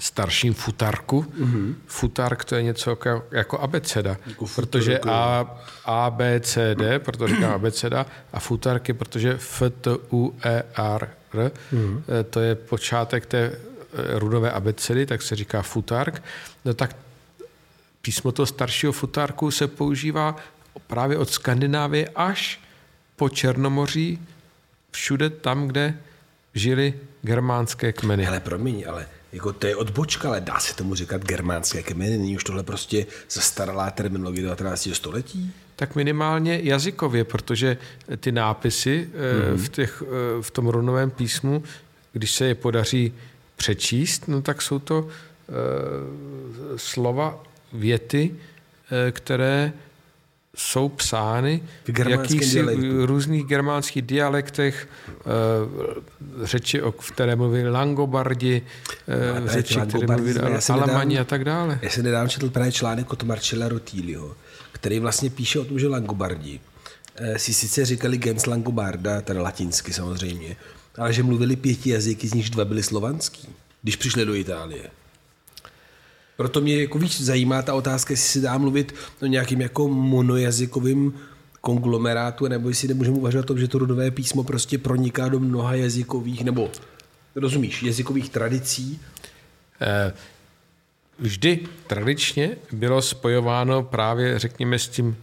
starším 0.00 0.54
futarku. 0.54 1.22
Mm-hmm. 1.22 1.74
Futark 1.86 2.44
to 2.44 2.54
je 2.54 2.62
něco 2.62 2.90
jako, 2.90 3.24
jako 3.30 3.58
abeceda, 3.58 4.16
jako 4.26 4.46
protože 4.54 4.98
A, 4.98 5.46
A, 5.84 6.10
B, 6.10 6.40
C, 6.40 6.74
D, 6.74 6.98
proto 6.98 7.28
říkám 7.28 7.52
abeceda, 7.52 8.06
a 8.32 8.40
futark 8.40 8.88
je, 8.88 8.94
protože 8.94 9.34
F, 9.34 9.62
T, 9.80 9.90
U, 10.12 10.34
E, 10.44 10.62
R, 10.76 11.10
R, 11.32 11.52
mm-hmm. 11.72 12.02
to 12.30 12.40
je 12.40 12.54
počátek 12.54 13.26
té 13.26 13.38
e, 13.38 13.58
rudové 14.18 14.50
abecedy, 14.50 15.06
tak 15.06 15.22
se 15.22 15.36
říká 15.36 15.62
futark. 15.62 16.22
No 16.64 16.74
tak 16.74 16.96
písmo 18.04 18.32
toho 18.32 18.46
staršího 18.46 18.92
futárku 18.92 19.50
se 19.50 19.66
používá 19.66 20.36
právě 20.86 21.18
od 21.18 21.30
Skandinávie 21.30 22.08
až 22.16 22.60
po 23.16 23.28
Černomoří, 23.28 24.18
všude 24.90 25.30
tam, 25.30 25.68
kde 25.68 25.98
žili 26.54 26.94
germánské 27.22 27.92
kmeny. 27.92 28.26
Ale 28.26 28.40
promiň, 28.40 28.84
ale 28.88 29.06
jako 29.32 29.52
to 29.52 29.66
je 29.66 29.76
odbočka, 29.76 30.28
ale 30.28 30.40
dá 30.40 30.60
se 30.60 30.76
tomu 30.76 30.94
říkat 30.94 31.24
germánské 31.24 31.82
kmeny? 31.82 32.18
Není 32.18 32.36
už 32.36 32.44
tohle 32.44 32.62
prostě 32.62 33.06
zastaralá 33.30 33.90
terminologie 33.90 34.42
19. 34.42 34.88
století? 34.92 35.52
Tak 35.76 35.94
minimálně 35.94 36.60
jazykově, 36.62 37.24
protože 37.24 37.76
ty 38.20 38.32
nápisy 38.32 39.08
mm-hmm. 39.10 39.56
v, 39.56 39.68
těch, 39.68 40.02
eh, 40.06 40.42
v 40.42 40.50
tom 40.50 40.68
runovém 40.68 41.10
písmu, 41.10 41.62
když 42.12 42.30
se 42.30 42.44
je 42.44 42.54
podaří 42.54 43.14
přečíst, 43.56 44.28
no 44.28 44.42
tak 44.42 44.62
jsou 44.62 44.78
to 44.78 45.02
uh, 45.02 45.08
slova 46.76 47.42
věty, 47.74 48.34
eh, 48.90 49.12
které 49.12 49.72
jsou 50.56 50.88
psány 50.88 51.62
v 51.84 52.08
jakýchsi 52.08 52.54
dialektu. 52.54 53.06
různých 53.06 53.44
germánských 53.44 54.02
dialektech, 54.02 54.88
uh, 55.08 56.44
řeči, 56.44 56.82
o 56.82 56.92
které 56.92 57.36
mluví 57.36 57.62
Langobardi, 57.62 58.62
uh, 59.42 59.48
řeči, 59.48 59.80
které 59.88 60.06
mluví 60.06 60.34
Alamani 60.70 61.18
a 61.18 61.24
tak 61.24 61.44
dále. 61.44 61.78
Já 61.82 61.90
jsem 61.90 62.04
nedávno 62.04 62.28
četl 62.28 62.50
právě 62.50 62.72
článek 62.72 63.12
od 63.12 63.22
Marcella 63.22 63.68
Rotilio, 63.68 64.34
který 64.72 64.98
vlastně 65.00 65.30
píše 65.30 65.58
o 65.60 65.64
tom, 65.64 65.78
že 65.78 65.88
Langobardi 65.88 66.60
si 67.36 67.54
sice 67.54 67.84
říkali 67.84 68.18
gens 68.18 68.46
Langobarda, 68.46 69.20
teda 69.20 69.42
latinsky 69.42 69.92
samozřejmě, 69.92 70.56
ale 70.98 71.12
že 71.12 71.22
mluvili 71.22 71.56
pěti 71.56 71.90
jazyky, 71.90 72.28
z 72.28 72.34
nichž 72.34 72.50
dva 72.50 72.64
byly 72.64 72.82
slovanský, 72.82 73.48
když 73.82 73.96
přišli 73.96 74.24
do 74.24 74.34
Itálie. 74.34 74.90
Proto 76.36 76.60
mě 76.60 76.80
jako 76.80 76.98
víc 76.98 77.20
zajímá 77.20 77.62
ta 77.62 77.74
otázka, 77.74 78.12
jestli 78.12 78.28
se 78.28 78.40
dá 78.40 78.58
mluvit 78.58 78.94
o 79.22 79.26
nějakým 79.26 79.60
jako 79.60 79.88
monojazykovým 79.88 81.14
konglomerátu, 81.60 82.48
nebo 82.48 82.68
jestli 82.68 82.88
nemůžeme 82.88 83.16
uvažovat 83.16 83.42
o 83.42 83.46
tom, 83.46 83.58
že 83.58 83.68
to 83.68 83.78
rodové 83.78 84.10
písmo 84.10 84.44
prostě 84.44 84.78
proniká 84.78 85.28
do 85.28 85.40
mnoha 85.40 85.74
jazykových, 85.74 86.44
nebo 86.44 86.70
rozumíš, 87.34 87.82
jazykových 87.82 88.28
tradicí. 88.28 89.00
Eh, 89.80 90.12
vždy 91.18 91.60
tradičně 91.86 92.56
bylo 92.72 93.02
spojováno 93.02 93.82
právě, 93.82 94.38
řekněme, 94.38 94.78
s 94.78 94.88
tím 94.88 95.16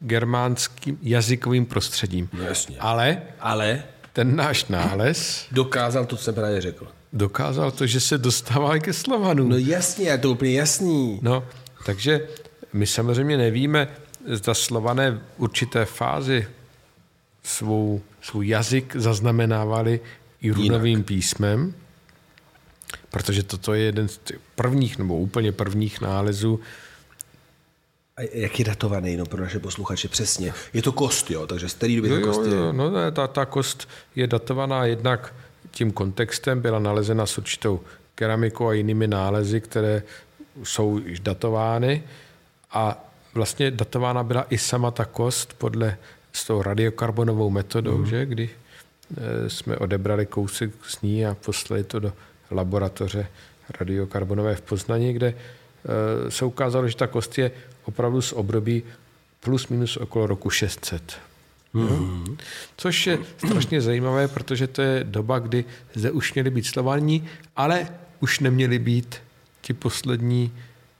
germánským 0.00 0.98
jazykovým 1.02 1.66
prostředím. 1.66 2.28
No 2.32 2.42
jasně. 2.42 2.76
Ale, 2.80 3.22
Ale 3.40 3.82
ten 4.12 4.36
náš 4.36 4.66
nález 4.66 5.46
dokázal 5.52 6.06
to, 6.06 6.16
co 6.16 6.24
jsem 6.24 6.34
právě 6.34 6.60
řekl 6.60 6.88
dokázal 7.14 7.70
to, 7.70 7.86
že 7.86 8.00
se 8.00 8.18
dostává 8.18 8.78
ke 8.78 8.92
Slovanům. 8.92 9.48
No 9.48 9.56
jasně, 9.56 10.06
je 10.06 10.18
to 10.18 10.30
úplně 10.30 10.52
jasný. 10.52 11.18
No, 11.22 11.44
takže 11.86 12.28
my 12.72 12.86
samozřejmě 12.86 13.36
nevíme, 13.36 13.88
zda 14.26 14.54
Slované 14.54 15.10
v 15.10 15.20
určité 15.36 15.84
fázi 15.84 16.46
svou, 17.44 18.02
svůj 18.22 18.48
jazyk 18.48 18.96
zaznamenávali 18.96 20.00
i 20.40 20.50
runovým 20.50 20.90
Jinak. 20.90 21.06
písmem, 21.06 21.74
protože 23.10 23.42
toto 23.42 23.74
je 23.74 23.82
jeden 23.82 24.08
z 24.08 24.20
prvních, 24.54 24.98
nebo 24.98 25.18
úplně 25.18 25.52
prvních 25.52 26.00
nálezů. 26.00 26.60
A 28.16 28.22
jak 28.32 28.58
je 28.58 28.64
datovaný 28.64 29.16
no, 29.16 29.26
pro 29.26 29.42
naše 29.42 29.58
posluchače 29.58 30.08
přesně? 30.08 30.52
Je 30.72 30.82
to 30.82 30.92
kost, 30.92 31.30
jo? 31.30 31.46
Takže 31.46 31.68
z 31.68 31.74
té 31.74 31.88
doby 31.88 32.08
ta 32.08 32.20
kost 32.20 32.46
je... 32.46 32.72
No, 32.72 32.90
ne, 32.90 33.10
ta, 33.10 33.26
ta 33.26 33.44
kost 33.44 33.88
je 34.16 34.26
datovaná 34.26 34.84
jednak 34.84 35.34
tím 35.74 35.92
kontextem 35.92 36.60
byla 36.60 36.78
nalezena 36.78 37.26
s 37.26 37.38
určitou 37.38 37.80
keramikou 38.14 38.68
a 38.68 38.72
jinými 38.72 39.06
nálezy, 39.06 39.60
které 39.60 40.02
jsou 40.62 40.98
již 40.98 41.20
datovány 41.20 42.02
a 42.70 43.04
vlastně 43.34 43.70
datována 43.70 44.22
byla 44.22 44.46
i 44.50 44.58
sama 44.58 44.90
ta 44.90 45.04
kost 45.04 45.54
podle 45.58 45.96
s 46.32 46.46
tou 46.46 46.62
radiokarbonovou 46.62 47.50
metodou, 47.50 47.98
mm. 47.98 48.06
že, 48.06 48.26
kdy 48.26 48.50
e, 49.16 49.50
jsme 49.50 49.76
odebrali 49.76 50.26
kousek 50.26 50.70
z 50.88 51.02
ní 51.02 51.26
a 51.26 51.34
poslali 51.34 51.84
to 51.84 51.98
do 51.98 52.12
laboratoře 52.50 53.26
radiokarbonové 53.80 54.54
v 54.54 54.60
Poznaní, 54.60 55.12
kde 55.12 55.26
e, 55.26 56.30
se 56.30 56.44
ukázalo, 56.44 56.88
že 56.88 56.96
ta 56.96 57.06
kost 57.06 57.38
je 57.38 57.50
opravdu 57.84 58.22
z 58.22 58.32
období 58.32 58.82
plus 59.40 59.68
minus 59.68 59.96
okolo 59.96 60.26
roku 60.26 60.50
600. 60.50 61.18
Mm-hmm. 61.74 62.36
Což 62.76 63.06
je 63.06 63.18
strašně 63.36 63.80
zajímavé, 63.80 64.28
protože 64.28 64.66
to 64.66 64.82
je 64.82 65.04
doba, 65.04 65.38
kdy 65.38 65.64
zde 65.94 66.10
už 66.10 66.34
měli 66.34 66.50
být 66.50 66.66
Slovaní, 66.66 67.28
ale 67.56 67.88
už 68.20 68.40
neměli 68.40 68.78
být 68.78 69.16
ti 69.60 69.72
poslední 69.72 70.52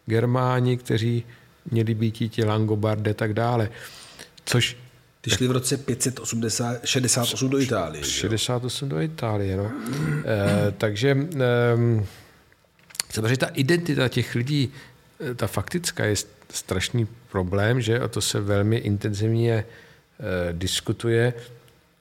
Germáni, 0.06 0.76
kteří 0.76 1.24
měli 1.70 1.94
být 1.94 2.12
ti 2.30 2.44
Langobardy 2.44 3.10
a 3.10 3.14
tak 3.14 3.34
dále. 3.34 3.70
Což 4.44 4.76
ty 5.20 5.30
šli 5.30 5.48
v 5.48 5.50
roce 5.50 5.76
568 5.76 7.48
do 7.48 7.58
Itálie. 7.58 8.04
68 8.04 8.88
do 8.88 9.00
Itálie, 9.00 9.56
no. 9.56 9.72
E, 10.24 10.70
takže 10.78 11.28
e, 11.40 12.04
samozřejmě 13.14 13.36
ta 13.36 13.46
identita 13.46 14.08
těch 14.08 14.34
lidí, 14.34 14.72
eh, 15.20 15.34
ta 15.34 15.46
faktická 15.46 16.04
je 16.04 16.16
strašný 16.50 17.06
problém, 17.30 17.80
že 17.80 18.00
a 18.00 18.08
to 18.08 18.20
se 18.20 18.40
velmi 18.40 18.76
intenzivně 18.76 19.64
diskutuje, 20.52 21.34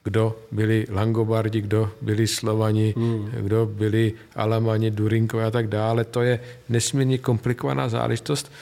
kdo 0.04 0.38
byli 0.50 0.86
Langobardi, 0.90 1.60
kdo 1.60 1.92
byli 2.00 2.26
Slovani, 2.26 2.94
hmm. 2.96 3.30
kdo 3.40 3.66
byli 3.66 4.12
Alamani, 4.36 4.90
Durinkové 4.90 5.44
a 5.44 5.50
tak 5.50 5.68
dále. 5.68 6.04
To 6.04 6.22
je 6.22 6.40
nesmírně 6.68 7.18
komplikovaná 7.18 7.88
záležitost. 7.88 8.52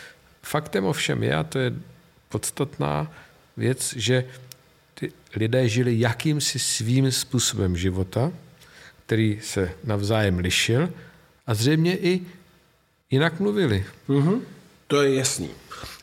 Faktem 0.43 0.85
ovšem 0.85 1.23
je, 1.23 1.35
a 1.35 1.43
to 1.45 1.59
je 1.59 1.73
podstatná 2.29 3.13
věc, 3.57 3.95
že 3.97 4.25
ty 4.95 5.13
lidé 5.37 5.69
žili 5.69 6.01
jakýmsi 6.01 6.59
svým 6.59 7.13
způsobem 7.13 7.77
života, 7.77 8.33
který 9.07 9.39
se 9.43 9.71
navzájem 9.85 10.39
lišil 10.39 10.91
a 11.47 11.55
zřejmě 11.55 11.97
i 11.97 12.21
jinak 13.11 13.41
mluvili. 13.41 13.85
Mm-hmm. 14.09 14.41
To 14.93 15.03
je 15.03 15.15
jasný. 15.15 15.51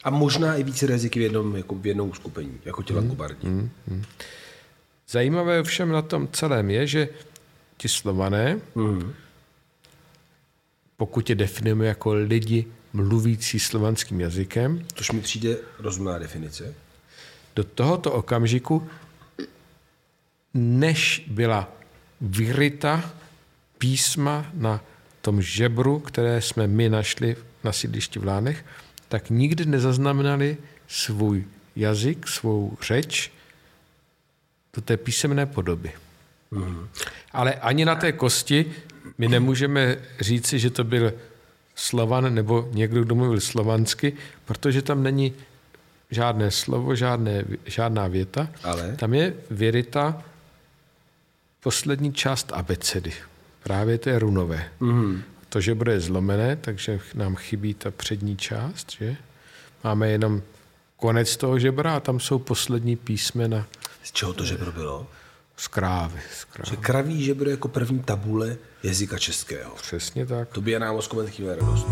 A 0.03 0.09
možná 0.09 0.55
i 0.55 0.63
více 0.63 0.91
jazyky 0.91 1.19
v 1.19 1.21
jednom, 1.21 1.55
jako 1.55 1.75
v 1.75 1.87
jednom 1.87 2.13
skupení, 2.13 2.59
jako 2.65 2.83
ti 2.83 2.93
hmm. 2.93 3.17
Hmm. 3.43 3.69
Hmm. 3.87 4.03
Zajímavé 5.09 5.63
všem 5.63 5.89
na 5.89 6.01
tom 6.01 6.27
celém 6.27 6.69
je, 6.69 6.87
že 6.87 7.09
ti 7.77 7.87
slované, 7.87 8.59
hmm. 8.75 9.13
pokud 10.97 11.29
je 11.29 11.35
definujeme 11.35 11.85
jako 11.85 12.13
lidi 12.13 12.65
mluvící 12.93 13.59
slovanským 13.59 14.21
jazykem, 14.21 14.85
Tož 14.93 15.11
mi 15.11 15.21
přijde 15.21 15.57
rozumná 15.79 16.19
definice. 16.19 16.73
Do 17.55 17.63
tohoto 17.63 18.11
okamžiku, 18.11 18.89
než 20.53 21.23
byla 21.27 21.71
vyryta 22.21 23.13
písma 23.77 24.45
na 24.53 24.81
tom 25.21 25.41
žebru, 25.41 25.99
které 25.99 26.41
jsme 26.41 26.67
my 26.67 26.89
našli 26.89 27.35
na 27.63 27.71
sídlišti 27.71 28.19
v 28.19 28.25
Lánech, 28.25 28.65
tak 29.09 29.29
nikdy 29.29 29.65
nezaznamenali 29.65 30.57
svůj 30.87 31.45
jazyk, 31.75 32.27
svou 32.27 32.77
řeč 32.81 33.31
do 34.75 34.81
té 34.81 34.97
písemné 34.97 35.45
podoby. 35.45 35.91
Mm. 36.51 36.87
Ale 37.31 37.53
ani 37.53 37.85
na 37.85 37.95
té 37.95 38.11
kosti 38.11 38.65
my 39.17 39.27
nemůžeme 39.27 39.97
říci, 40.19 40.59
že 40.59 40.69
to 40.69 40.83
byl 40.83 41.13
Slovan 41.75 42.35
nebo 42.35 42.69
někdo, 42.71 43.03
kdo 43.03 43.15
mluvil 43.15 43.39
slovansky, 43.39 44.13
protože 44.45 44.81
tam 44.81 45.03
není 45.03 45.33
žádné 46.11 46.51
slovo, 46.51 46.95
žádné, 46.95 47.43
žádná 47.65 48.07
věta. 48.07 48.49
Ale? 48.63 48.95
Tam 48.95 49.13
je 49.13 49.33
věrita 49.51 50.23
poslední 51.63 52.13
část 52.13 52.51
abecedy. 52.53 53.13
Právě 53.63 53.97
té 53.97 54.19
runové. 54.19 54.69
Mm 54.79 55.23
to 55.49 55.61
žebro 55.61 55.91
je 55.91 55.99
zlomené, 55.99 56.55
takže 56.55 56.99
nám 57.13 57.35
chybí 57.35 57.73
ta 57.73 57.91
přední 57.91 58.37
část, 58.37 58.91
že? 58.91 59.15
Máme 59.83 60.09
jenom 60.09 60.41
konec 60.97 61.37
toho 61.37 61.59
žebra 61.59 61.95
a 61.95 61.99
tam 61.99 62.19
jsou 62.19 62.39
poslední 62.39 62.95
písmena. 62.95 63.67
Z 64.03 64.11
čeho 64.11 64.33
to 64.33 64.45
žebro 64.45 64.71
bylo? 64.71 65.07
Z 65.57 65.67
krávy. 65.67 66.19
Z 66.39 66.45
krávy. 66.45 66.69
Že 66.69 66.75
kraví 66.75 67.23
žebro 67.23 67.49
jako 67.49 67.67
první 67.67 67.99
tabule 67.99 68.57
jazyka 68.83 69.17
českého. 69.17 69.71
Přesně 69.75 70.25
tak. 70.25 70.49
To 70.49 70.61
by 70.61 70.71
je 70.71 70.79
nám 70.79 70.95
o 70.95 71.01
radost. 71.47 71.87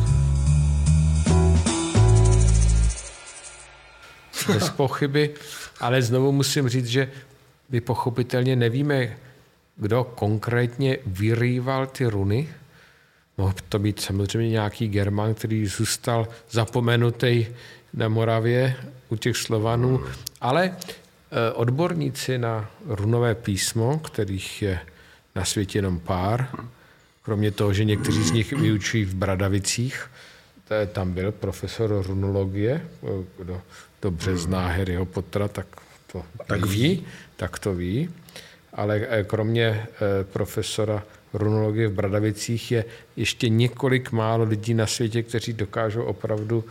bez 4.48 4.70
pochyby, 4.70 5.34
ale 5.80 6.02
znovu 6.02 6.32
musím 6.32 6.70
říct, 6.70 6.86
že 6.86 7.12
my 7.70 7.82
pochopitelně 7.82 8.56
nevíme, 8.56 9.18
kdo 9.76 10.04
konkrétně 10.04 10.98
vyrýval 11.06 11.88
ty 11.88 12.06
runy. 12.06 12.50
Mohl 13.38 13.54
to 13.70 13.80
být 13.80 14.00
samozřejmě 14.00 14.50
nějaký 14.50 14.88
German, 14.88 15.34
který 15.34 15.68
zůstal 15.68 16.28
zapomenutý 16.52 17.46
na 17.94 18.10
Moravě 18.10 18.76
u 19.10 19.16
těch 19.16 19.38
Slovanů, 19.38 20.04
ale 20.42 20.72
eh, 20.72 21.52
odborníci 21.54 22.38
na 22.38 22.72
runové 22.86 23.36
písmo, 23.36 24.00
kterých 24.00 24.62
je 24.62 24.80
na 25.36 25.46
světě 25.46 25.78
jenom 25.78 26.00
pár, 26.00 26.48
kromě 27.22 27.52
toho, 27.52 27.74
že 27.74 27.86
někteří 27.86 28.24
z 28.24 28.32
nich 28.32 28.54
vyučují 28.54 29.06
v 29.06 29.16
Bradavicích, 29.16 30.10
tam 30.92 31.12
byl 31.12 31.32
profesor 31.32 32.04
runologie, 32.08 32.82
kdo 33.38 33.62
dobře 34.02 34.38
zná 34.38 34.68
Harryho 34.68 35.06
Pottera, 35.06 35.48
tak 35.48 35.68
to 36.12 36.24
tak 36.48 36.66
ví, 36.66 37.06
tak 37.36 37.60
to 37.60 37.74
ví. 37.74 38.10
Ale 38.74 39.08
eh, 39.10 39.24
kromě 39.24 39.86
profesora 40.24 41.04
runologie 41.34 41.88
v 41.88 41.94
Bradavicích 41.94 42.72
je 42.72 42.86
ještě 43.16 43.50
několik 43.50 44.12
málo 44.12 44.44
lidí 44.44 44.74
na 44.74 44.88
světě, 44.88 45.24
kteří 45.24 45.54
dokážou 45.54 46.04
opravdu 46.04 46.64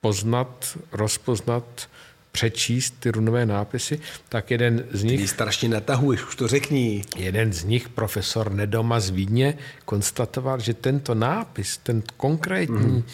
poznat, 0.00 0.78
rozpoznat, 0.92 1.88
přečíst 2.32 2.94
ty 3.00 3.10
runové 3.10 3.46
nápisy, 3.46 4.00
tak 4.28 4.50
jeden 4.50 4.84
z 4.92 5.02
nich... 5.02 5.20
Ty 5.20 5.28
strašně 5.28 5.68
natahuješ, 5.68 6.24
už 6.24 6.36
to 6.36 6.48
řekni. 6.48 7.04
Jeden 7.16 7.52
z 7.52 7.64
nich, 7.64 7.88
profesor 7.88 8.52
Nedoma 8.52 9.00
z 9.00 9.10
Vídně, 9.10 9.58
konstatoval, 9.84 10.60
že 10.60 10.74
tento 10.74 11.14
nápis, 11.14 11.76
ten 11.76 12.02
konkrétní, 12.16 12.76
mm. 12.76 13.04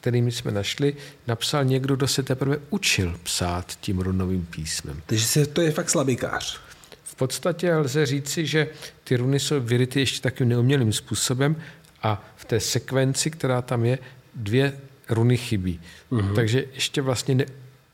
který 0.00 0.22
my 0.22 0.32
jsme 0.32 0.50
našli, 0.50 0.94
napsal 1.26 1.64
někdo, 1.64 1.96
kdo 1.96 2.08
se 2.08 2.22
teprve 2.22 2.58
učil 2.70 3.18
psát 3.22 3.72
tím 3.80 3.98
runovým 3.98 4.46
písmem. 4.46 5.02
Takže 5.06 5.46
to 5.46 5.60
je 5.60 5.70
fakt 5.70 5.90
slabikář. 5.90 6.60
V 7.18 7.26
podstatě 7.26 7.74
lze 7.74 8.06
říci, 8.06 8.46
že 8.46 8.68
ty 9.04 9.16
runy 9.16 9.40
jsou 9.40 9.60
vyryty 9.60 10.00
ještě 10.00 10.20
takovým 10.20 10.48
neumělým 10.48 10.92
způsobem 10.92 11.56
a 12.02 12.24
v 12.36 12.44
té 12.44 12.60
sekvenci, 12.60 13.30
která 13.30 13.62
tam 13.62 13.84
je, 13.84 13.98
dvě 14.34 14.72
runy 15.08 15.36
chybí. 15.36 15.80
Mm-hmm. 16.12 16.34
Takže 16.34 16.64
ještě 16.74 17.02
vlastně 17.02 17.34
ne, 17.34 17.46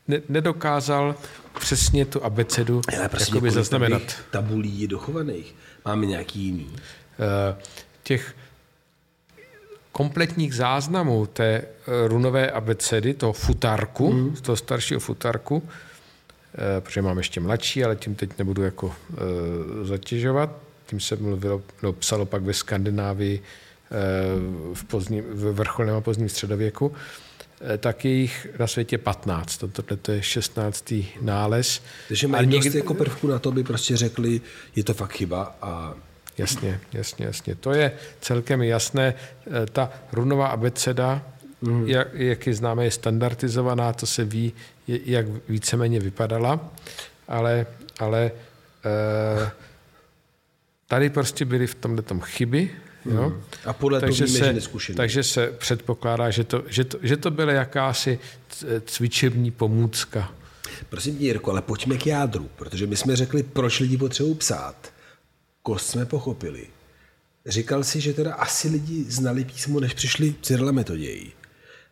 ne, 0.07 0.21
nedokázal 0.29 1.15
přesně 1.59 2.05
tu 2.05 2.23
abecedu 2.23 2.81
Ale 2.97 3.09
prostě 3.09 3.31
jakoby 3.31 3.51
zaznamenat. 3.51 4.15
tabulí 4.31 4.81
je 4.81 4.87
dochovaných. 4.87 5.55
Máme 5.85 6.05
nějaký 6.05 6.39
jiný? 6.39 6.67
Uh, 6.67 7.57
těch 8.03 8.35
kompletních 9.91 10.55
záznamů 10.55 11.25
té 11.25 11.45
eh, 11.45 12.07
runové 12.07 12.51
abecedy, 12.51 13.13
toho 13.13 13.33
futarku, 13.33 14.13
mm. 14.13 14.35
toho 14.35 14.55
staršího 14.55 14.99
futarku, 14.99 15.63
protože 16.79 17.01
mám 17.01 17.17
ještě 17.17 17.39
mladší, 17.39 17.83
ale 17.83 17.95
tím 17.95 18.15
teď 18.15 18.29
nebudu 18.37 18.63
jako 18.63 18.87
uh, 18.87 18.93
zatěžovat, 19.83 20.49
tím 20.85 20.99
se 20.99 21.15
mluvilo, 21.15 21.61
no, 21.83 21.93
psalo 21.93 22.25
pak 22.25 22.43
ve 22.43 22.53
Skandinávii 22.53 23.41
v, 24.73 24.83
pozdním, 24.83 25.23
v 25.23 25.53
vrcholném 25.53 25.95
a 25.95 26.01
pozdním 26.01 26.29
středověku, 26.29 26.91
Eh, 27.61 27.77
tak 27.77 28.05
je 28.05 28.11
jich 28.11 28.47
na 28.59 28.67
světě 28.67 28.97
15. 28.97 29.57
Tohle 29.57 29.97
to 29.97 30.11
je 30.11 30.21
16. 30.21 30.93
nález. 31.21 31.81
Takže 32.07 32.27
mají 32.27 32.47
někdy... 32.47 32.69
dost 32.69 32.75
jako 32.75 32.93
prvku 32.93 33.27
na 33.27 33.39
to, 33.39 33.51
by 33.51 33.63
prostě 33.63 33.97
řekli, 33.97 34.41
je 34.75 34.83
to 34.83 34.93
fakt 34.93 35.11
chyba 35.11 35.55
a 35.61 35.93
Jasně, 36.37 36.79
jasně, 36.93 37.25
jasně. 37.25 37.55
To 37.55 37.71
je 37.71 37.91
celkem 38.21 38.61
jasné. 38.61 39.13
Eh, 39.47 39.65
ta 39.71 39.89
runová 40.11 40.47
abeceda, 40.47 41.21
mm. 41.61 41.87
jak, 41.87 42.07
jak 42.13 42.47
je 42.47 42.53
známe, 42.53 42.83
je 42.83 42.91
standardizovaná, 42.91 43.93
to 43.93 44.05
se 44.05 44.23
ví, 44.23 44.53
jak 44.87 45.25
víceméně 45.49 45.99
vypadala, 45.99 46.73
ale, 47.27 47.67
ale 47.99 48.31
e, 48.85 49.51
tady 50.87 51.09
prostě 51.09 51.45
byly 51.45 51.67
v 51.67 51.75
tomhle 51.75 52.01
tom 52.01 52.21
chyby, 52.21 52.69
Jo? 53.05 53.21
Hmm. 53.21 53.41
A 53.65 53.73
podle 53.73 53.99
takže 53.99 54.25
toho 54.25 54.33
víme, 54.33 54.61
se, 54.61 54.69
že 54.79 54.93
Takže 54.93 55.23
se 55.23 55.47
předpokládá, 55.47 56.29
že 56.29 56.43
to, 56.43 56.63
že, 56.67 56.83
to, 56.83 56.97
že 57.01 57.17
to 57.17 57.31
byla 57.31 57.51
jakási 57.51 58.19
cvičební 58.85 59.51
pomůcka. 59.51 60.33
Prosím 60.89 61.17
tě, 61.17 61.23
Jirko, 61.23 61.51
ale 61.51 61.61
pojďme 61.61 61.97
k 61.97 62.07
jádru, 62.07 62.49
protože 62.55 62.87
my 62.87 62.95
jsme 62.95 63.15
řekli, 63.15 63.43
proč 63.43 63.79
lidi 63.79 63.97
potřebují 63.97 64.35
psát. 64.35 64.93
Kost 65.61 65.87
jsme 65.87 66.05
pochopili. 66.05 66.67
Říkal 67.45 67.83
si, 67.83 68.01
že 68.01 68.13
teda 68.13 68.33
asi 68.33 68.69
lidi 68.69 69.03
znali 69.03 69.45
písmo, 69.45 69.79
než 69.79 69.93
přišli 69.93 70.35
Cyrila 70.41 70.71
Metoději. 70.71 71.31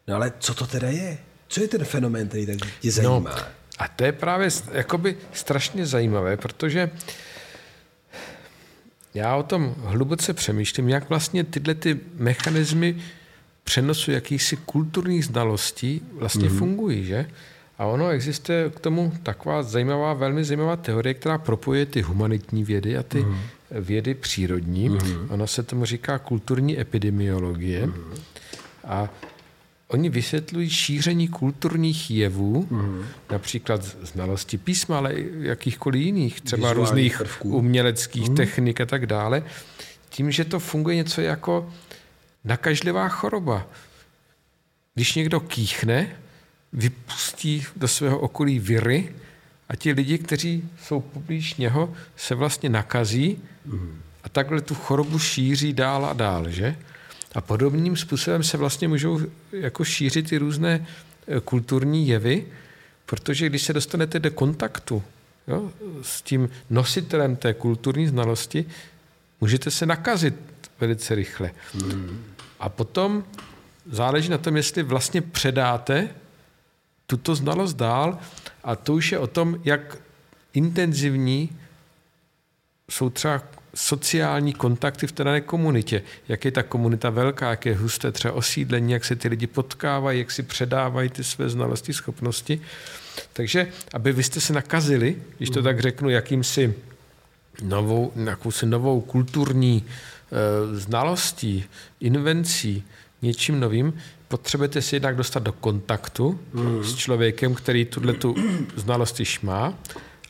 No 0.07 0.15
ale 0.15 0.33
co 0.39 0.53
to 0.53 0.67
teda 0.67 0.87
je? 0.87 1.17
Co 1.53 1.61
je 1.61 1.67
ten 1.67 1.85
fenomén, 1.85 2.27
který 2.27 2.45
tak 2.45 2.57
tě 2.79 2.91
zajímá? 2.91 3.19
No, 3.19 3.35
a 3.77 3.87
to 3.87 4.03
je 4.03 4.11
právě 4.11 4.49
jakoby 4.71 5.17
strašně 5.33 5.85
zajímavé, 5.85 6.37
protože 6.37 6.89
já 9.13 9.35
o 9.35 9.43
tom 9.43 9.75
hluboce 9.77 10.33
přemýšlím, 10.33 10.89
jak 10.89 11.09
vlastně 11.09 11.43
tyhle 11.43 11.75
ty 11.75 11.99
mechanismy 12.15 12.97
přenosu 13.63 14.11
jakýchsi 14.11 14.57
kulturních 14.57 15.25
znalostí 15.25 16.01
vlastně 16.13 16.49
mm-hmm. 16.49 16.57
fungují, 16.57 17.05
že? 17.05 17.29
A 17.77 17.85
ono 17.85 18.09
existuje 18.09 18.69
k 18.69 18.79
tomu 18.79 19.13
taková 19.23 19.63
zajímavá, 19.63 20.13
velmi 20.13 20.43
zajímavá 20.43 20.75
teorie, 20.75 21.13
která 21.13 21.37
propojuje 21.37 21.85
ty 21.85 22.01
humanitní 22.01 22.63
vědy 22.63 22.97
a 22.97 23.03
ty 23.03 23.21
mm-hmm. 23.21 23.37
vědy 23.71 24.13
přírodní. 24.13 24.89
Mm-hmm. 24.89 25.25
Ono 25.29 25.47
se 25.47 25.63
tomu 25.63 25.85
říká 25.85 26.17
kulturní 26.19 26.79
epidemiologie. 26.79 27.87
Mm-hmm. 27.87 28.19
A 28.83 29.09
Oni 29.93 30.09
vysvětlují 30.09 30.69
šíření 30.69 31.27
kulturních 31.27 32.11
jevů, 32.11 32.67
mm. 32.69 33.05
například 33.31 33.83
znalosti 33.83 34.57
písma, 34.57 34.97
ale 34.97 35.13
jakýchkoliv 35.39 36.01
jiných, 36.01 36.41
třeba 36.41 36.69
Vizuální 36.69 36.79
různých 36.79 37.17
prvků. 37.17 37.57
uměleckých 37.57 38.29
mm. 38.29 38.35
technik 38.35 38.81
a 38.81 38.85
tak 38.85 39.05
dále, 39.05 39.43
tím, 40.09 40.31
že 40.31 40.45
to 40.45 40.59
funguje 40.59 40.95
něco 40.95 41.21
jako 41.21 41.73
nakažlivá 42.43 43.07
choroba. 43.07 43.67
Když 44.95 45.15
někdo 45.15 45.39
kýchne, 45.39 46.15
vypustí 46.73 47.65
do 47.75 47.87
svého 47.87 48.19
okolí 48.19 48.59
viry 48.59 49.15
a 49.69 49.75
ti 49.75 49.91
lidi, 49.91 50.17
kteří 50.17 50.69
jsou 50.83 51.01
poblíž 51.01 51.55
něho, 51.55 51.93
se 52.15 52.35
vlastně 52.35 52.69
nakazí 52.69 53.37
mm. 53.65 54.01
a 54.23 54.29
takhle 54.29 54.61
tu 54.61 54.75
chorobu 54.75 55.19
šíří 55.19 55.73
dál 55.73 56.05
a 56.05 56.13
dál, 56.13 56.49
že? 56.49 56.75
A 57.33 57.41
podobným 57.41 57.97
způsobem 57.97 58.43
se 58.43 58.57
vlastně 58.57 58.87
můžou 58.87 59.19
jako 59.51 59.85
šířit 59.85 60.31
i 60.31 60.37
různé 60.37 60.87
eh, 61.27 61.39
kulturní 61.39 62.07
jevy, 62.07 62.45
protože 63.05 63.49
když 63.49 63.61
se 63.63 63.73
dostanete 63.73 64.19
do 64.19 64.31
kontaktu 64.31 65.03
jo, 65.47 65.71
s 66.01 66.21
tím 66.21 66.49
nositelem 66.69 67.35
té 67.35 67.53
kulturní 67.53 68.07
znalosti, 68.07 68.65
můžete 69.41 69.71
se 69.71 69.85
nakazit 69.85 70.35
velice 70.79 71.15
rychle. 71.15 71.51
Hmm. 71.73 72.23
A 72.59 72.69
potom 72.69 73.23
záleží 73.91 74.29
na 74.29 74.37
tom, 74.37 74.57
jestli 74.57 74.83
vlastně 74.83 75.21
předáte 75.21 76.09
tuto 77.07 77.35
znalost 77.35 77.73
dál 77.73 78.17
a 78.63 78.75
to 78.75 78.93
už 78.93 79.11
je 79.11 79.19
o 79.19 79.27
tom, 79.27 79.59
jak 79.63 79.97
intenzivní 80.53 81.49
jsou 82.89 83.09
třeba 83.09 83.41
sociální 83.75 84.53
kontakty 84.53 85.07
v 85.07 85.11
té 85.11 85.23
dané 85.23 85.41
komunitě. 85.41 86.01
Jak 86.27 86.45
je 86.45 86.51
ta 86.51 86.63
komunita 86.63 87.09
velká, 87.09 87.49
jak 87.49 87.65
je 87.65 87.75
husté 87.75 88.11
třeba 88.11 88.33
osídlení, 88.33 88.93
jak 88.93 89.05
se 89.05 89.15
ty 89.15 89.27
lidi 89.27 89.47
potkávají, 89.47 90.19
jak 90.19 90.31
si 90.31 90.43
předávají 90.43 91.09
ty 91.09 91.23
své 91.23 91.49
znalosti, 91.49 91.93
schopnosti. 91.93 92.61
Takže, 93.33 93.67
aby 93.93 94.13
vy 94.13 94.23
jste 94.23 94.41
se 94.41 94.53
nakazili, 94.53 95.15
když 95.37 95.49
to 95.49 95.61
tak 95.61 95.79
řeknu, 95.79 96.09
jakýmsi 96.09 96.73
novou, 97.61 98.11
jakousi 98.15 98.65
novou 98.65 99.01
kulturní 99.01 99.83
e, 99.85 100.79
znalostí, 100.79 101.65
invencí, 101.99 102.83
něčím 103.21 103.59
novým, 103.59 103.93
potřebujete 104.27 104.81
si 104.81 104.95
jednak 104.95 105.15
dostat 105.15 105.43
do 105.43 105.51
kontaktu 105.51 106.39
mm. 106.53 106.83
s 106.83 106.95
člověkem, 106.95 107.53
který 107.53 107.85
tuhle 107.85 108.13
tu 108.13 108.35
znalost 108.75 109.19
již 109.19 109.41
má, 109.41 109.73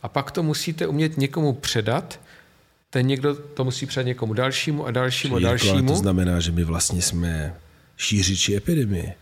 a 0.02 0.08
pak 0.08 0.32
to 0.32 0.44
musíte 0.44 0.88
umět 0.88 1.18
někomu 1.18 1.54
předat, 1.54 2.20
ten 2.94 3.08
někdo 3.08 3.36
to 3.36 3.64
musí 3.64 3.86
předat 3.86 4.06
někomu 4.06 4.34
dalšímu 4.34 4.86
a 4.86 4.92
dalšímu 4.92 5.36
Čili 5.36 5.46
a 5.46 5.50
dalšímu. 5.50 5.88
To 5.88 5.96
znamená, 5.96 6.40
že 6.40 6.52
my 6.52 6.64
vlastně 6.64 7.02
jsme 7.02 7.56
šířiči 7.98 8.56
epidemie. 8.56 9.14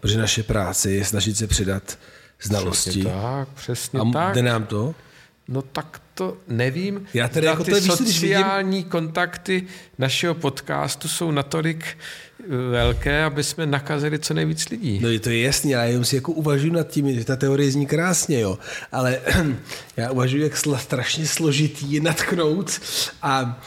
Protože 0.00 0.18
naše 0.18 0.42
práce 0.42 0.90
je 0.90 1.04
snažit 1.04 1.36
se 1.36 1.46
předat 1.46 1.98
znalosti. 2.42 2.90
Přesně 2.90 3.04
tak, 3.04 3.48
přesně 3.48 4.00
a 4.00 4.04
tak. 4.12 4.34
jde 4.34 4.42
nám 4.42 4.66
to? 4.66 4.94
No 5.48 5.62
tak 5.62 6.00
to 6.14 6.36
nevím. 6.48 7.06
Já 7.14 7.28
tedy 7.28 7.46
jako 7.46 7.64
ty 7.64 7.70
to 7.70 7.80
sociální 7.80 8.76
vidím... 8.76 8.90
kontakty 8.90 9.66
našeho 9.98 10.34
podcastu 10.34 11.08
jsou 11.08 11.30
natolik 11.30 11.84
eh, 11.86 12.46
velké, 12.70 13.24
aby 13.24 13.44
jsme 13.44 13.66
nakazili 13.66 14.18
co 14.18 14.34
nejvíc 14.34 14.68
lidí. 14.68 15.00
No 15.02 15.18
to 15.18 15.30
je 15.30 15.40
jasný, 15.40 15.70
já 15.70 15.84
jenom 15.84 16.04
si 16.04 16.16
jako 16.16 16.32
uvažuji 16.32 16.72
nad 16.72 16.88
tím, 16.88 17.14
že 17.14 17.24
ta 17.24 17.36
teorie 17.36 17.70
zní 17.70 17.86
krásně, 17.86 18.40
jo. 18.40 18.58
Ale 18.92 19.20
já 19.96 20.10
uvažuji, 20.10 20.42
jak 20.42 20.54
sl- 20.54 20.78
strašně 20.78 21.26
složitý 21.26 21.92
je 21.92 22.00
natknout 22.00 22.80
a 23.22 23.62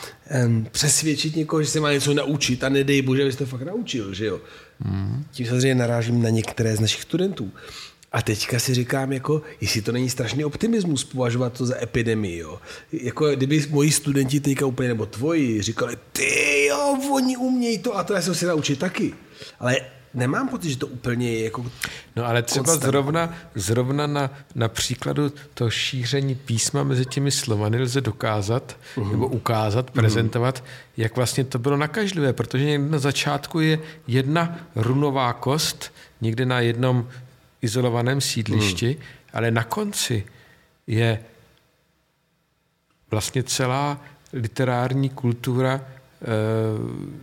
um, 0.45 0.67
přesvědčit 0.71 1.35
někoho, 1.35 1.63
že 1.63 1.69
se 1.69 1.79
má 1.79 1.91
něco 1.91 2.13
naučit 2.13 2.63
a 2.63 2.69
nedej 2.69 3.01
bože, 3.01 3.23
abys 3.23 3.35
to 3.35 3.45
fakt 3.45 3.61
naučil, 3.61 4.13
že 4.13 4.25
jo. 4.25 4.39
Hmm. 4.79 5.25
Tím 5.31 5.45
samozřejmě 5.45 5.75
narážím 5.75 6.21
na 6.21 6.29
některé 6.29 6.75
z 6.75 6.79
našich 6.79 7.01
studentů. 7.01 7.51
A 8.17 8.21
teďka 8.21 8.59
si 8.59 8.73
říkám, 8.73 9.13
jako, 9.13 9.41
jestli 9.61 9.81
to 9.81 9.91
není 9.91 10.09
strašný 10.09 10.45
optimismus 10.45 11.03
považovat 11.03 11.53
to 11.53 11.65
za 11.65 11.83
epidemii. 11.83 12.37
Jo. 12.37 12.59
Jako 12.91 13.29
kdyby 13.29 13.65
moji 13.69 13.91
studenti 13.91 14.39
teďka 14.39 14.65
úplně, 14.65 14.89
nebo 14.89 15.05
tvoji, 15.05 15.61
říkali, 15.61 15.97
ty 16.11 16.65
jo, 16.65 16.97
oni 17.13 17.37
umějí 17.37 17.77
to 17.77 17.97
a 17.97 18.03
to 18.03 18.13
já 18.13 18.21
jsem 18.21 18.35
si 18.35 18.45
naučit 18.45 18.79
taky. 18.79 19.13
Ale 19.59 19.77
nemám 20.13 20.49
pocit, 20.49 20.69
že 20.69 20.77
to 20.77 20.87
úplně 20.87 21.33
je 21.33 21.43
jako 21.43 21.65
No 22.15 22.25
ale 22.25 22.43
třeba 22.43 22.63
konstantní. 22.63 22.87
zrovna, 22.87 23.33
zrovna 23.55 24.07
na, 24.07 24.31
na 24.55 24.67
příkladu 24.67 25.31
to 25.53 25.69
šíření 25.69 26.35
písma 26.35 26.83
mezi 26.83 27.05
těmi 27.05 27.31
Slovany 27.31 27.81
lze 27.81 28.01
dokázat 28.01 28.77
uh-huh. 28.95 29.11
nebo 29.11 29.27
ukázat, 29.27 29.91
prezentovat, 29.91 30.59
uh-huh. 30.59 30.93
jak 30.97 31.15
vlastně 31.15 31.43
to 31.43 31.59
bylo 31.59 31.77
nakažlivé, 31.77 32.33
protože 32.33 32.65
někde 32.65 32.89
na 32.89 32.99
začátku 32.99 33.59
je 33.59 33.79
jedna 34.07 34.59
runová 34.75 35.33
kost, 35.33 35.93
někde 36.21 36.45
na 36.45 36.59
jednom 36.59 37.07
izolovaném 37.61 38.21
sídlišti, 38.21 38.89
uh-huh. 38.89 39.03
ale 39.33 39.51
na 39.51 39.63
konci 39.63 40.25
je 40.87 41.19
vlastně 43.11 43.43
celá 43.43 44.01
literární 44.33 45.09
kultura 45.09 45.81
eh, 45.81 46.25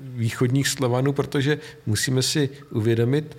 východních 0.03 0.69
Slovanů, 0.69 1.13
protože 1.13 1.59
musíme 1.87 2.23
si 2.23 2.51
uvědomit, 2.71 3.37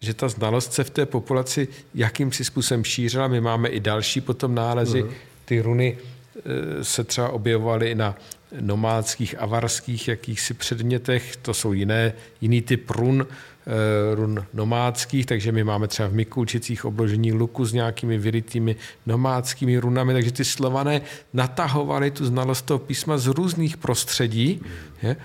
že 0.00 0.14
ta 0.14 0.28
znalost 0.28 0.72
se 0.72 0.84
v 0.84 0.90
té 0.90 1.06
populaci 1.06 1.68
jakýmsi 1.94 2.44
způsobem 2.44 2.84
šířila. 2.84 3.28
My 3.28 3.40
máme 3.40 3.68
i 3.68 3.80
další 3.80 4.20
potom 4.20 4.54
nálezy. 4.54 5.02
Uh-huh. 5.02 5.12
Ty 5.44 5.60
runy 5.60 5.98
eh, 5.98 6.84
se 6.84 7.04
třeba 7.04 7.28
objevovaly 7.28 7.90
i 7.90 7.94
na 7.94 8.16
nomádských, 8.60 9.38
avarských 9.38 10.08
jakýchsi 10.08 10.54
předmětech. 10.54 11.36
To 11.36 11.54
jsou 11.54 11.72
jiné, 11.72 12.12
jiný 12.40 12.62
typ 12.62 12.90
run, 12.90 13.26
run 14.14 14.46
nomádských, 14.54 15.26
takže 15.26 15.52
my 15.52 15.64
máme 15.64 15.88
třeba 15.88 16.08
v 16.08 16.12
Mikulčicích 16.12 16.84
obložení 16.84 17.32
luku 17.32 17.64
s 17.64 17.72
nějakými 17.72 18.18
vyrytými 18.18 18.76
nomádskými 19.06 19.78
runami, 19.78 20.12
takže 20.12 20.32
ty 20.32 20.44
slované 20.44 21.00
natahovali 21.32 22.10
tu 22.10 22.26
znalost 22.26 22.62
toho 22.62 22.78
písma 22.78 23.18
z 23.18 23.26
různých 23.26 23.76
prostředí. 23.76 24.62
Je? 25.02 25.16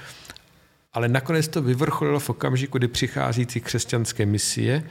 Ale 0.93 1.07
nakonec 1.07 1.47
to 1.47 1.61
vyvrcholilo 1.61 2.19
v 2.19 2.29
okamžiku, 2.29 2.77
kdy 2.77 2.87
přichází 2.87 3.45
ty 3.45 3.61
křesťanské 3.61 4.25
misie. 4.25 4.83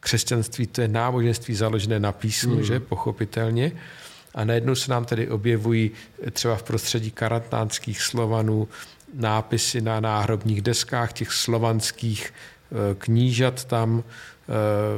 Křesťanství 0.00 0.66
to 0.66 0.80
je 0.80 0.88
náboženství 0.88 1.54
založené 1.54 2.00
na 2.00 2.12
písmu, 2.12 2.54
mm. 2.54 2.62
že 2.62 2.80
pochopitelně. 2.80 3.72
A 4.34 4.44
najednou 4.44 4.74
se 4.74 4.90
nám 4.90 5.04
tady 5.04 5.28
objevují 5.28 5.90
třeba 6.30 6.56
v 6.56 6.62
prostředí 6.62 7.10
karantánských 7.10 8.02
slovanů 8.02 8.68
nápisy 9.14 9.80
na 9.80 10.00
náhrobních 10.00 10.62
deskách 10.62 11.12
těch 11.12 11.32
slovanských 11.32 12.32
eh, 12.32 12.57
knížat 12.98 13.64
tam 13.64 14.04
eh, 14.04 14.52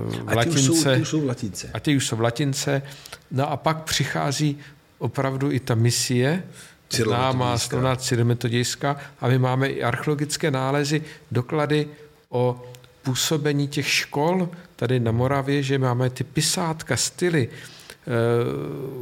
v 0.04 0.24
a 0.26 0.30
ty 0.30 0.36
latince. 0.36 0.70
Už 0.70 0.78
jsou, 0.78 0.84
ty 0.84 1.00
už 1.00 1.08
jsou 1.08 1.20
v 1.20 1.26
latince. 1.26 1.70
A 1.74 1.80
ty 1.80 1.96
už 1.96 2.06
jsou 2.06 2.16
v 2.16 2.20
latince. 2.20 2.82
No 3.30 3.50
a 3.50 3.56
pak 3.56 3.82
přichází 3.82 4.58
opravdu 4.98 5.52
i 5.52 5.60
ta 5.60 5.74
misie, 5.74 6.42
známá 6.90 7.58
strana 7.58 7.96
Cyrilometodějská 7.96 8.96
a 9.20 9.28
my 9.28 9.38
máme 9.38 9.68
i 9.68 9.82
archeologické 9.82 10.50
nálezy, 10.50 11.02
doklady 11.30 11.88
o 12.28 12.62
působení 13.02 13.68
těch 13.68 13.88
škol 13.88 14.48
tady 14.76 15.00
na 15.00 15.12
Moravě, 15.12 15.62
že 15.62 15.78
máme 15.78 16.10
ty 16.10 16.24
pisátka, 16.24 16.96
styly 16.96 17.48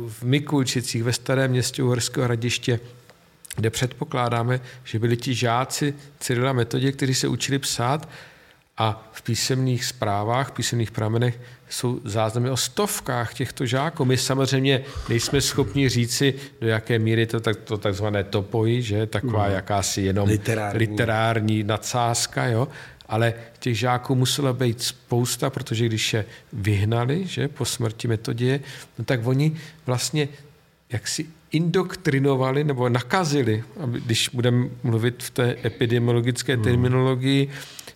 v 0.09 0.23
Mikulčicích, 0.23 1.03
ve 1.03 1.13
Starém 1.13 1.51
městě 1.51 1.83
Uherského 1.83 2.25
hradiště, 2.25 2.81
kde 3.57 3.71
předpokládáme, 3.71 4.61
že 4.85 4.99
byli 4.99 5.17
ti 5.17 5.35
žáci 5.35 5.95
Cyrila 6.21 6.53
Metodě, 6.53 6.93
kteří 6.93 7.15
se 7.15 7.29
učili 7.29 7.59
psát 7.59 8.09
a 8.79 9.09
v 9.13 9.23
písemných 9.23 9.85
zprávách, 9.85 10.49
v 10.49 10.53
písemných 10.53 10.91
pramenech 10.91 11.41
jsou 11.69 12.01
záznamy 12.05 12.51
o 12.51 12.57
stovkách 12.57 13.35
těchto 13.35 13.67
žáků. 13.67 14.05
My 14.05 14.17
samozřejmě 14.17 14.85
nejsme 15.09 15.41
schopni 15.41 15.89
říci, 15.89 16.35
do 16.61 16.69
jaké 16.69 16.99
míry 16.99 17.27
to, 17.27 17.41
tak, 17.41 17.57
to 17.57 17.79
takzvané 17.79 18.25
topoji, 18.25 18.83
že 18.83 19.07
taková 19.07 19.47
mm. 19.47 19.53
jakási 19.53 20.03
jenom 20.03 20.29
literární, 20.29 20.79
literární 20.79 21.63
nadsázka, 21.63 22.47
jo? 22.47 22.69
ale 23.09 23.35
těch 23.59 23.79
žáků 23.79 24.15
muselo 24.15 24.55
být 24.55 24.83
spousta, 24.83 25.51
protože 25.51 25.87
když 25.87 26.15
je 26.15 26.25
vyhnali, 26.53 27.27
že 27.27 27.49
po 27.49 27.65
smrti 27.65 28.09
metodě, 28.09 28.61
no 28.99 29.05
tak 29.05 29.27
oni 29.27 29.57
vlastně 29.87 30.29
jaksi 30.93 31.27
indoktrinovali 31.53 32.65
nebo 32.65 32.89
nakazili, 32.89 33.65
aby, 33.81 34.01
když 34.01 34.31
budeme 34.33 34.69
mluvit 34.83 35.23
v 35.23 35.31
té 35.31 35.57
epidemiologické 35.65 36.57
terminologii, 36.57 37.49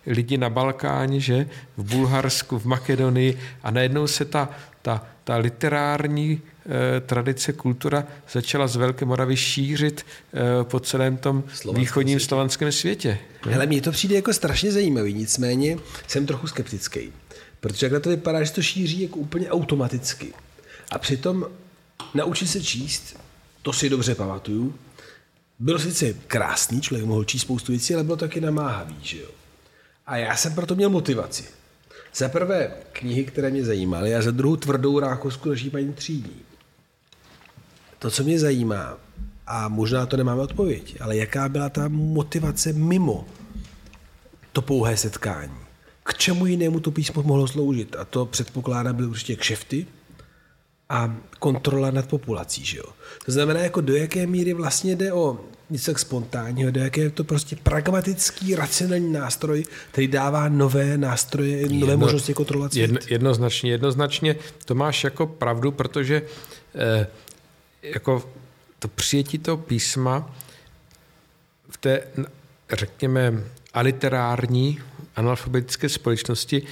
lidi 0.07 0.39
na 0.39 0.51
Balkáně, 0.51 1.21
že 1.21 1.47
v 1.77 1.91
Bulharsku, 1.95 2.59
v 2.59 2.65
Makedonii 2.65 3.39
a 3.63 3.71
najednou 3.71 4.07
se 4.07 4.25
ta, 4.25 4.49
ta, 4.83 5.07
ta 5.25 5.37
literární 5.37 6.41
eh, 6.41 7.01
tradice, 7.01 7.53
kultura 7.53 8.05
začala 8.33 8.67
z 8.67 8.77
Velké 8.77 9.05
Moravy 9.05 9.37
šířit 9.37 10.07
eh, 10.07 10.65
po 10.65 10.81
celém 10.81 11.17
tom 11.17 11.43
Slovanském 11.55 11.81
východním 11.81 12.19
světě. 12.19 12.29
slovanském 12.29 12.73
světě. 12.73 13.19
Hele, 13.43 13.67
mně 13.67 13.81
to 13.81 13.93
přijde 13.93 14.15
jako 14.15 14.33
strašně 14.33 14.73
zajímavý, 14.73 15.15
nicméně 15.15 15.77
jsem 16.07 16.27
trochu 16.27 16.47
skeptický. 16.47 17.13
Protože 17.61 17.81
takhle 17.81 18.01
to 18.01 18.11
vypadá, 18.11 18.45
že 18.45 18.53
to 18.53 18.63
šíří 18.63 19.03
jako 19.03 19.17
úplně 19.17 19.51
automaticky. 19.51 20.33
A 20.91 20.99
přitom 20.99 21.47
naučit 22.15 22.47
se 22.47 22.63
číst, 22.63 23.17
to 23.63 23.73
si 23.73 23.89
dobře 23.89 24.15
pamatuju, 24.15 24.75
bylo 25.59 25.79
sice 25.79 26.13
krásný, 26.13 26.81
člověk 26.81 27.07
mohl 27.07 27.25
číst 27.25 27.43
spoustu 27.43 27.73
věcí, 27.73 27.95
ale 27.95 28.05
bylo 28.05 28.17
taky 28.17 28.41
namáhavý, 28.41 28.97
že 29.03 29.21
jo. 29.21 29.29
A 30.07 30.17
já 30.17 30.37
jsem 30.37 30.55
proto 30.55 30.75
měl 30.75 30.91
motivaci. 30.91 31.45
Za 32.15 32.29
prvé 32.29 32.73
knihy, 32.93 33.25
které 33.25 33.51
mě 33.51 33.65
zajímaly, 33.65 34.15
a 34.15 34.23
za 34.23 34.31
druhou 34.31 34.57
tvrdou 34.57 34.99
rákosku 34.99 35.49
naší 35.49 35.71
paní 35.71 35.93
třídní. 35.93 36.41
To, 37.99 38.11
co 38.11 38.25
mě 38.25 38.39
zajímá, 38.39 38.99
a 39.47 39.69
možná 39.69 40.07
to 40.07 40.17
nemáme 40.17 40.43
odpověď, 40.43 40.97
ale 41.01 41.17
jaká 41.17 41.49
byla 41.49 41.69
ta 41.69 41.89
motivace 41.89 42.73
mimo 42.73 43.27
to 44.53 44.63
pouhé 44.63 44.97
setkání? 44.97 45.57
K 46.03 46.15
čemu 46.15 46.47
jinému 46.47 46.81
to 46.81 46.91
písmo 46.91 47.23
mohlo 47.23 47.49
sloužit? 47.49 47.97
A 47.97 48.05
to 48.05 48.27
předpokládám 48.27 48.97
byly 48.97 49.09
určitě 49.09 49.37
kšefty 49.37 49.87
a 50.93 51.17
kontrola 51.39 51.91
nad 51.91 52.09
populací. 52.09 52.65
Že 52.65 52.79
jo? 52.79 52.85
To 53.25 53.33
znamená, 53.33 53.61
jako 53.61 53.81
do 53.81 53.97
jaké 53.97 54.27
míry 54.27 54.53
vlastně 54.53 54.97
jde 54.97 55.13
o 55.13 55.41
něco 55.71 55.91
tak 55.91 55.99
spontánního, 55.99 56.71
do 56.71 56.81
jaké 56.81 57.01
je 57.01 57.11
to 57.11 57.25
prostě 57.25 57.57
pragmatický, 57.57 58.55
racionální 58.55 59.13
nástroj, 59.13 59.65
který 59.91 60.09
dává 60.09 60.49
nové 60.49 60.99
nástroje, 60.99 61.69
nové 61.69 61.93
Jedno- 61.93 61.99
možnosti 61.99 62.35
kontrolovat 62.35 62.73
svět. 62.73 62.83
Jedno, 62.83 62.99
jednoznačně, 63.09 63.71
jednoznačně 63.71 64.37
to 64.65 64.75
máš 64.75 65.05
jako 65.05 65.27
pravdu, 65.27 65.73
protože 65.73 66.23
eh, 66.75 67.07
jako 67.83 68.31
to 68.79 68.89
přijetí 68.89 69.39
toho 69.39 69.57
písma 69.57 70.35
v 71.71 71.77
té, 71.77 72.03
řekněme, 72.73 73.45
aliterární 73.75 74.79
analfabetické 75.17 75.89
společnosti 75.89 76.63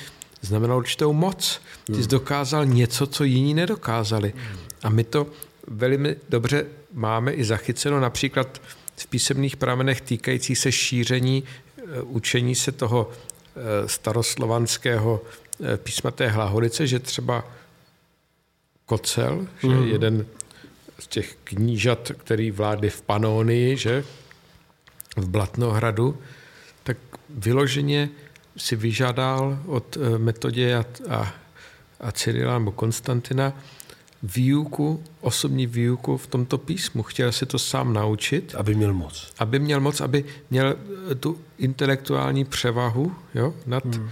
znamenalo 0.40 0.78
určitou 0.78 1.12
moc. 1.12 1.60
Ty 1.84 2.02
jsi 2.02 2.08
dokázal 2.08 2.66
něco, 2.66 3.06
co 3.06 3.24
jiní 3.24 3.54
nedokázali. 3.54 4.32
A 4.82 4.88
my 4.88 5.04
to 5.04 5.26
velmi 5.66 6.16
dobře 6.28 6.66
máme 6.94 7.32
i 7.32 7.44
zachyceno 7.44 8.00
například 8.00 8.60
v 8.96 9.06
písemných 9.06 9.56
pramenech 9.56 10.00
týkající 10.00 10.56
se 10.56 10.72
šíření, 10.72 11.44
eh, 11.78 12.02
učení 12.02 12.54
se 12.54 12.72
toho 12.72 13.10
eh, 13.10 13.88
staroslovanského 13.88 15.22
eh, 15.64 15.76
písma 15.76 16.10
té 16.10 16.28
hlaholice, 16.28 16.86
že 16.86 16.98
třeba 16.98 17.44
Kocel, 18.86 19.46
že 19.60 19.68
mm. 19.68 19.88
jeden 19.88 20.26
z 20.98 21.06
těch 21.06 21.36
knížat, 21.44 22.12
který 22.16 22.50
vládli 22.50 22.90
v 22.90 23.02
Panonii, 23.02 23.76
že 23.76 24.04
v 25.16 25.28
Blatnohradu, 25.28 26.18
tak 26.82 26.96
vyloženě 27.28 28.08
si 28.60 28.76
vyžádal 28.76 29.58
od 29.66 29.96
eh, 29.96 30.18
Metodě 30.18 30.76
a, 30.76 30.84
a, 31.08 31.32
a 32.00 32.12
Cyrila 32.12 32.58
nebo 32.58 32.72
Konstantina 32.72 33.52
výuku, 34.22 35.02
osobní 35.20 35.66
výuku 35.66 36.16
v 36.16 36.26
tomto 36.26 36.58
písmu. 36.58 37.02
Chtěl 37.02 37.32
se 37.32 37.46
to 37.46 37.58
sám 37.58 37.92
naučit, 37.92 38.54
Aby 38.54 38.74
měl 38.74 38.94
moc. 38.94 39.32
aby 39.38 39.58
měl 39.58 39.80
moc, 39.80 40.00
aby 40.00 40.24
měl 40.50 40.76
eh, 41.10 41.14
tu 41.14 41.38
intelektuální 41.58 42.44
převahu 42.44 43.12
jo, 43.34 43.54
nad 43.66 43.84
hmm. 43.84 44.10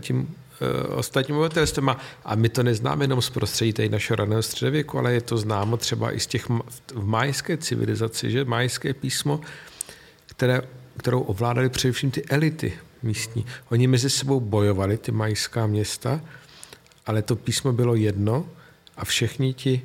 tím 0.00 0.34
eh, 0.60 0.86
ostatním 0.88 1.36
obyvatelstvem. 1.36 1.88
A- 1.88 1.98
A 2.24 2.34
my 2.34 2.48
to 2.48 2.62
neznáme 2.62 3.04
jenom 3.04 3.22
z 3.22 3.30
prostředí 3.30 3.72
tady 3.72 3.88
našeho 3.88 4.16
raného 4.16 4.42
středověku, 4.42 4.98
ale 4.98 5.12
je 5.12 5.20
to 5.20 5.36
známo 5.38 5.76
třeba 5.76 6.12
i 6.12 6.20
z 6.20 6.26
těch 6.26 6.48
v 6.94 7.04
majské 7.04 7.56
civilizaci, 7.56 8.30
že 8.30 8.44
majské 8.44 8.94
písmo, 8.94 9.40
které, 10.26 10.62
kterou 10.96 11.20
ovládali 11.20 11.68
především 11.68 12.10
ty 12.10 12.24
elity 12.24 12.72
místní. 13.04 13.46
Oni 13.70 13.86
mezi 13.86 14.10
sebou 14.10 14.40
bojovali, 14.40 14.98
ty 14.98 15.12
majská 15.12 15.66
města, 15.66 16.20
ale 17.06 17.22
to 17.22 17.36
písmo 17.36 17.72
bylo 17.72 17.94
jedno 17.94 18.46
a 18.96 19.04
všichni 19.04 19.54
ti 19.54 19.82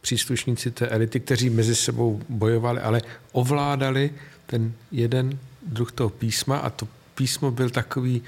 příslušníci 0.00 0.70
té 0.70 0.86
elity, 0.86 1.20
kteří 1.20 1.50
mezi 1.50 1.74
sebou 1.74 2.20
bojovali, 2.28 2.80
ale 2.80 3.02
ovládali 3.32 4.10
ten 4.46 4.72
jeden 4.92 5.38
druh 5.66 5.92
toho 5.92 6.10
písma 6.10 6.58
a 6.58 6.70
to 6.70 6.88
písmo 7.14 7.50
byl 7.50 7.70
takový 7.70 8.22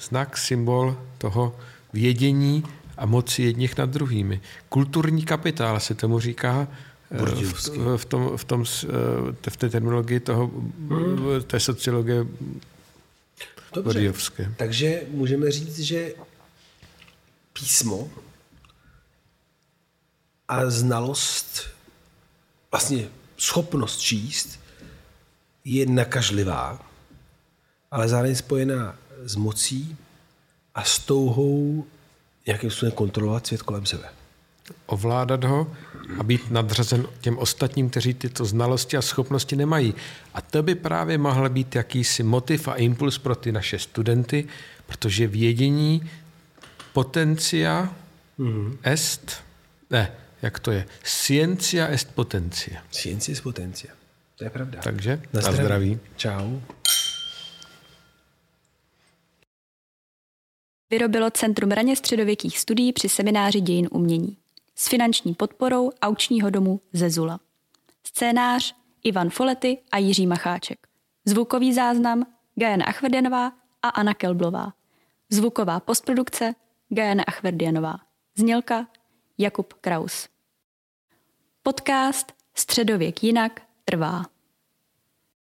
znak, 0.00 0.36
symbol 0.36 0.98
toho 1.18 1.56
vědění 1.92 2.64
a 2.96 3.06
moci 3.06 3.42
jedních 3.42 3.76
nad 3.76 3.90
druhými. 3.90 4.40
Kulturní 4.68 5.22
kapitál 5.22 5.80
se 5.80 5.94
tomu 5.94 6.20
říká 6.20 6.68
eh, 7.10 7.18
v, 7.44 7.96
v, 7.96 8.04
tom, 8.04 8.36
v, 8.36 8.44
tom, 8.44 8.64
eh, 9.44 9.50
v 9.50 9.56
té 9.56 9.68
terminologii 9.68 10.20
toho, 10.20 10.50
té 11.46 11.60
sociologie 11.60 12.26
Dobře. 13.74 14.12
Takže 14.56 15.02
můžeme 15.08 15.50
říct, 15.50 15.78
že 15.78 16.14
písmo 17.52 18.10
a 20.48 20.70
znalost, 20.70 21.68
vlastně 22.70 23.08
schopnost 23.38 23.98
číst, 23.98 24.60
je 25.64 25.86
nakažlivá, 25.86 26.90
ale 27.90 28.08
zároveň 28.08 28.34
spojená 28.34 28.96
s 29.24 29.34
mocí 29.36 29.96
a 30.74 30.84
s 30.84 30.98
touhou 30.98 31.86
nějakým 32.46 32.70
způsobem 32.70 32.92
kontrolovat 32.92 33.46
svět 33.46 33.62
kolem 33.62 33.86
sebe. 33.86 34.08
ovládat 34.86 35.44
ho 35.44 35.76
a 36.18 36.22
být 36.22 36.50
nadřazen 36.50 37.06
těm 37.20 37.38
ostatním, 37.38 37.90
kteří 37.90 38.14
tyto 38.14 38.44
znalosti 38.44 38.96
a 38.96 39.02
schopnosti 39.02 39.56
nemají. 39.56 39.94
A 40.34 40.40
to 40.40 40.62
by 40.62 40.74
právě 40.74 41.18
mohl 41.18 41.48
být 41.48 41.74
jakýsi 41.74 42.22
motiv 42.22 42.68
a 42.68 42.74
impuls 42.74 43.18
pro 43.18 43.34
ty 43.34 43.52
naše 43.52 43.78
studenty, 43.78 44.48
protože 44.86 45.26
vědění 45.26 46.10
potencia 46.92 47.94
mm-hmm. 48.38 48.78
est, 48.82 49.42
ne, 49.90 50.12
jak 50.42 50.58
to 50.58 50.70
je, 50.70 50.86
scientia 51.04 51.88
est 51.88 52.14
potencia. 52.14 52.82
Sciences 52.90 53.40
potencia. 53.40 53.92
To 54.36 54.44
je 54.44 54.50
pravda. 54.50 54.80
Takže 54.82 55.20
Na 55.32 55.40
na 55.40 55.52
zdraví. 55.52 55.98
Čau. 56.16 56.60
vyrobilo 60.90 61.30
Centrum 61.30 61.70
raně 61.70 61.96
středověkých 61.96 62.58
studií 62.58 62.92
při 62.92 63.08
semináři 63.08 63.60
dějin 63.60 63.88
umění 63.90 64.36
s 64.82 64.88
finanční 64.88 65.34
podporou 65.34 65.90
aučního 66.02 66.50
domu 66.50 66.80
Zezula. 66.92 67.40
Scénář 68.04 68.76
Ivan 69.04 69.30
Folety 69.30 69.78
a 69.92 69.98
Jiří 69.98 70.26
Macháček. 70.26 70.86
Zvukový 71.24 71.72
záznam 71.72 72.26
Gajana 72.54 72.84
Achverdianová 72.84 73.52
a 73.82 73.88
Anna 73.88 74.14
Kelblová. 74.14 74.72
Zvuková 75.30 75.80
postprodukce 75.80 76.54
Gajana 76.88 77.24
Achverdianová. 77.26 77.98
Znělka 78.34 78.86
Jakub 79.38 79.72
Kraus. 79.72 80.28
Podcast 81.62 82.32
Středověk 82.54 83.22
jinak 83.22 83.62
trvá. 83.84 84.31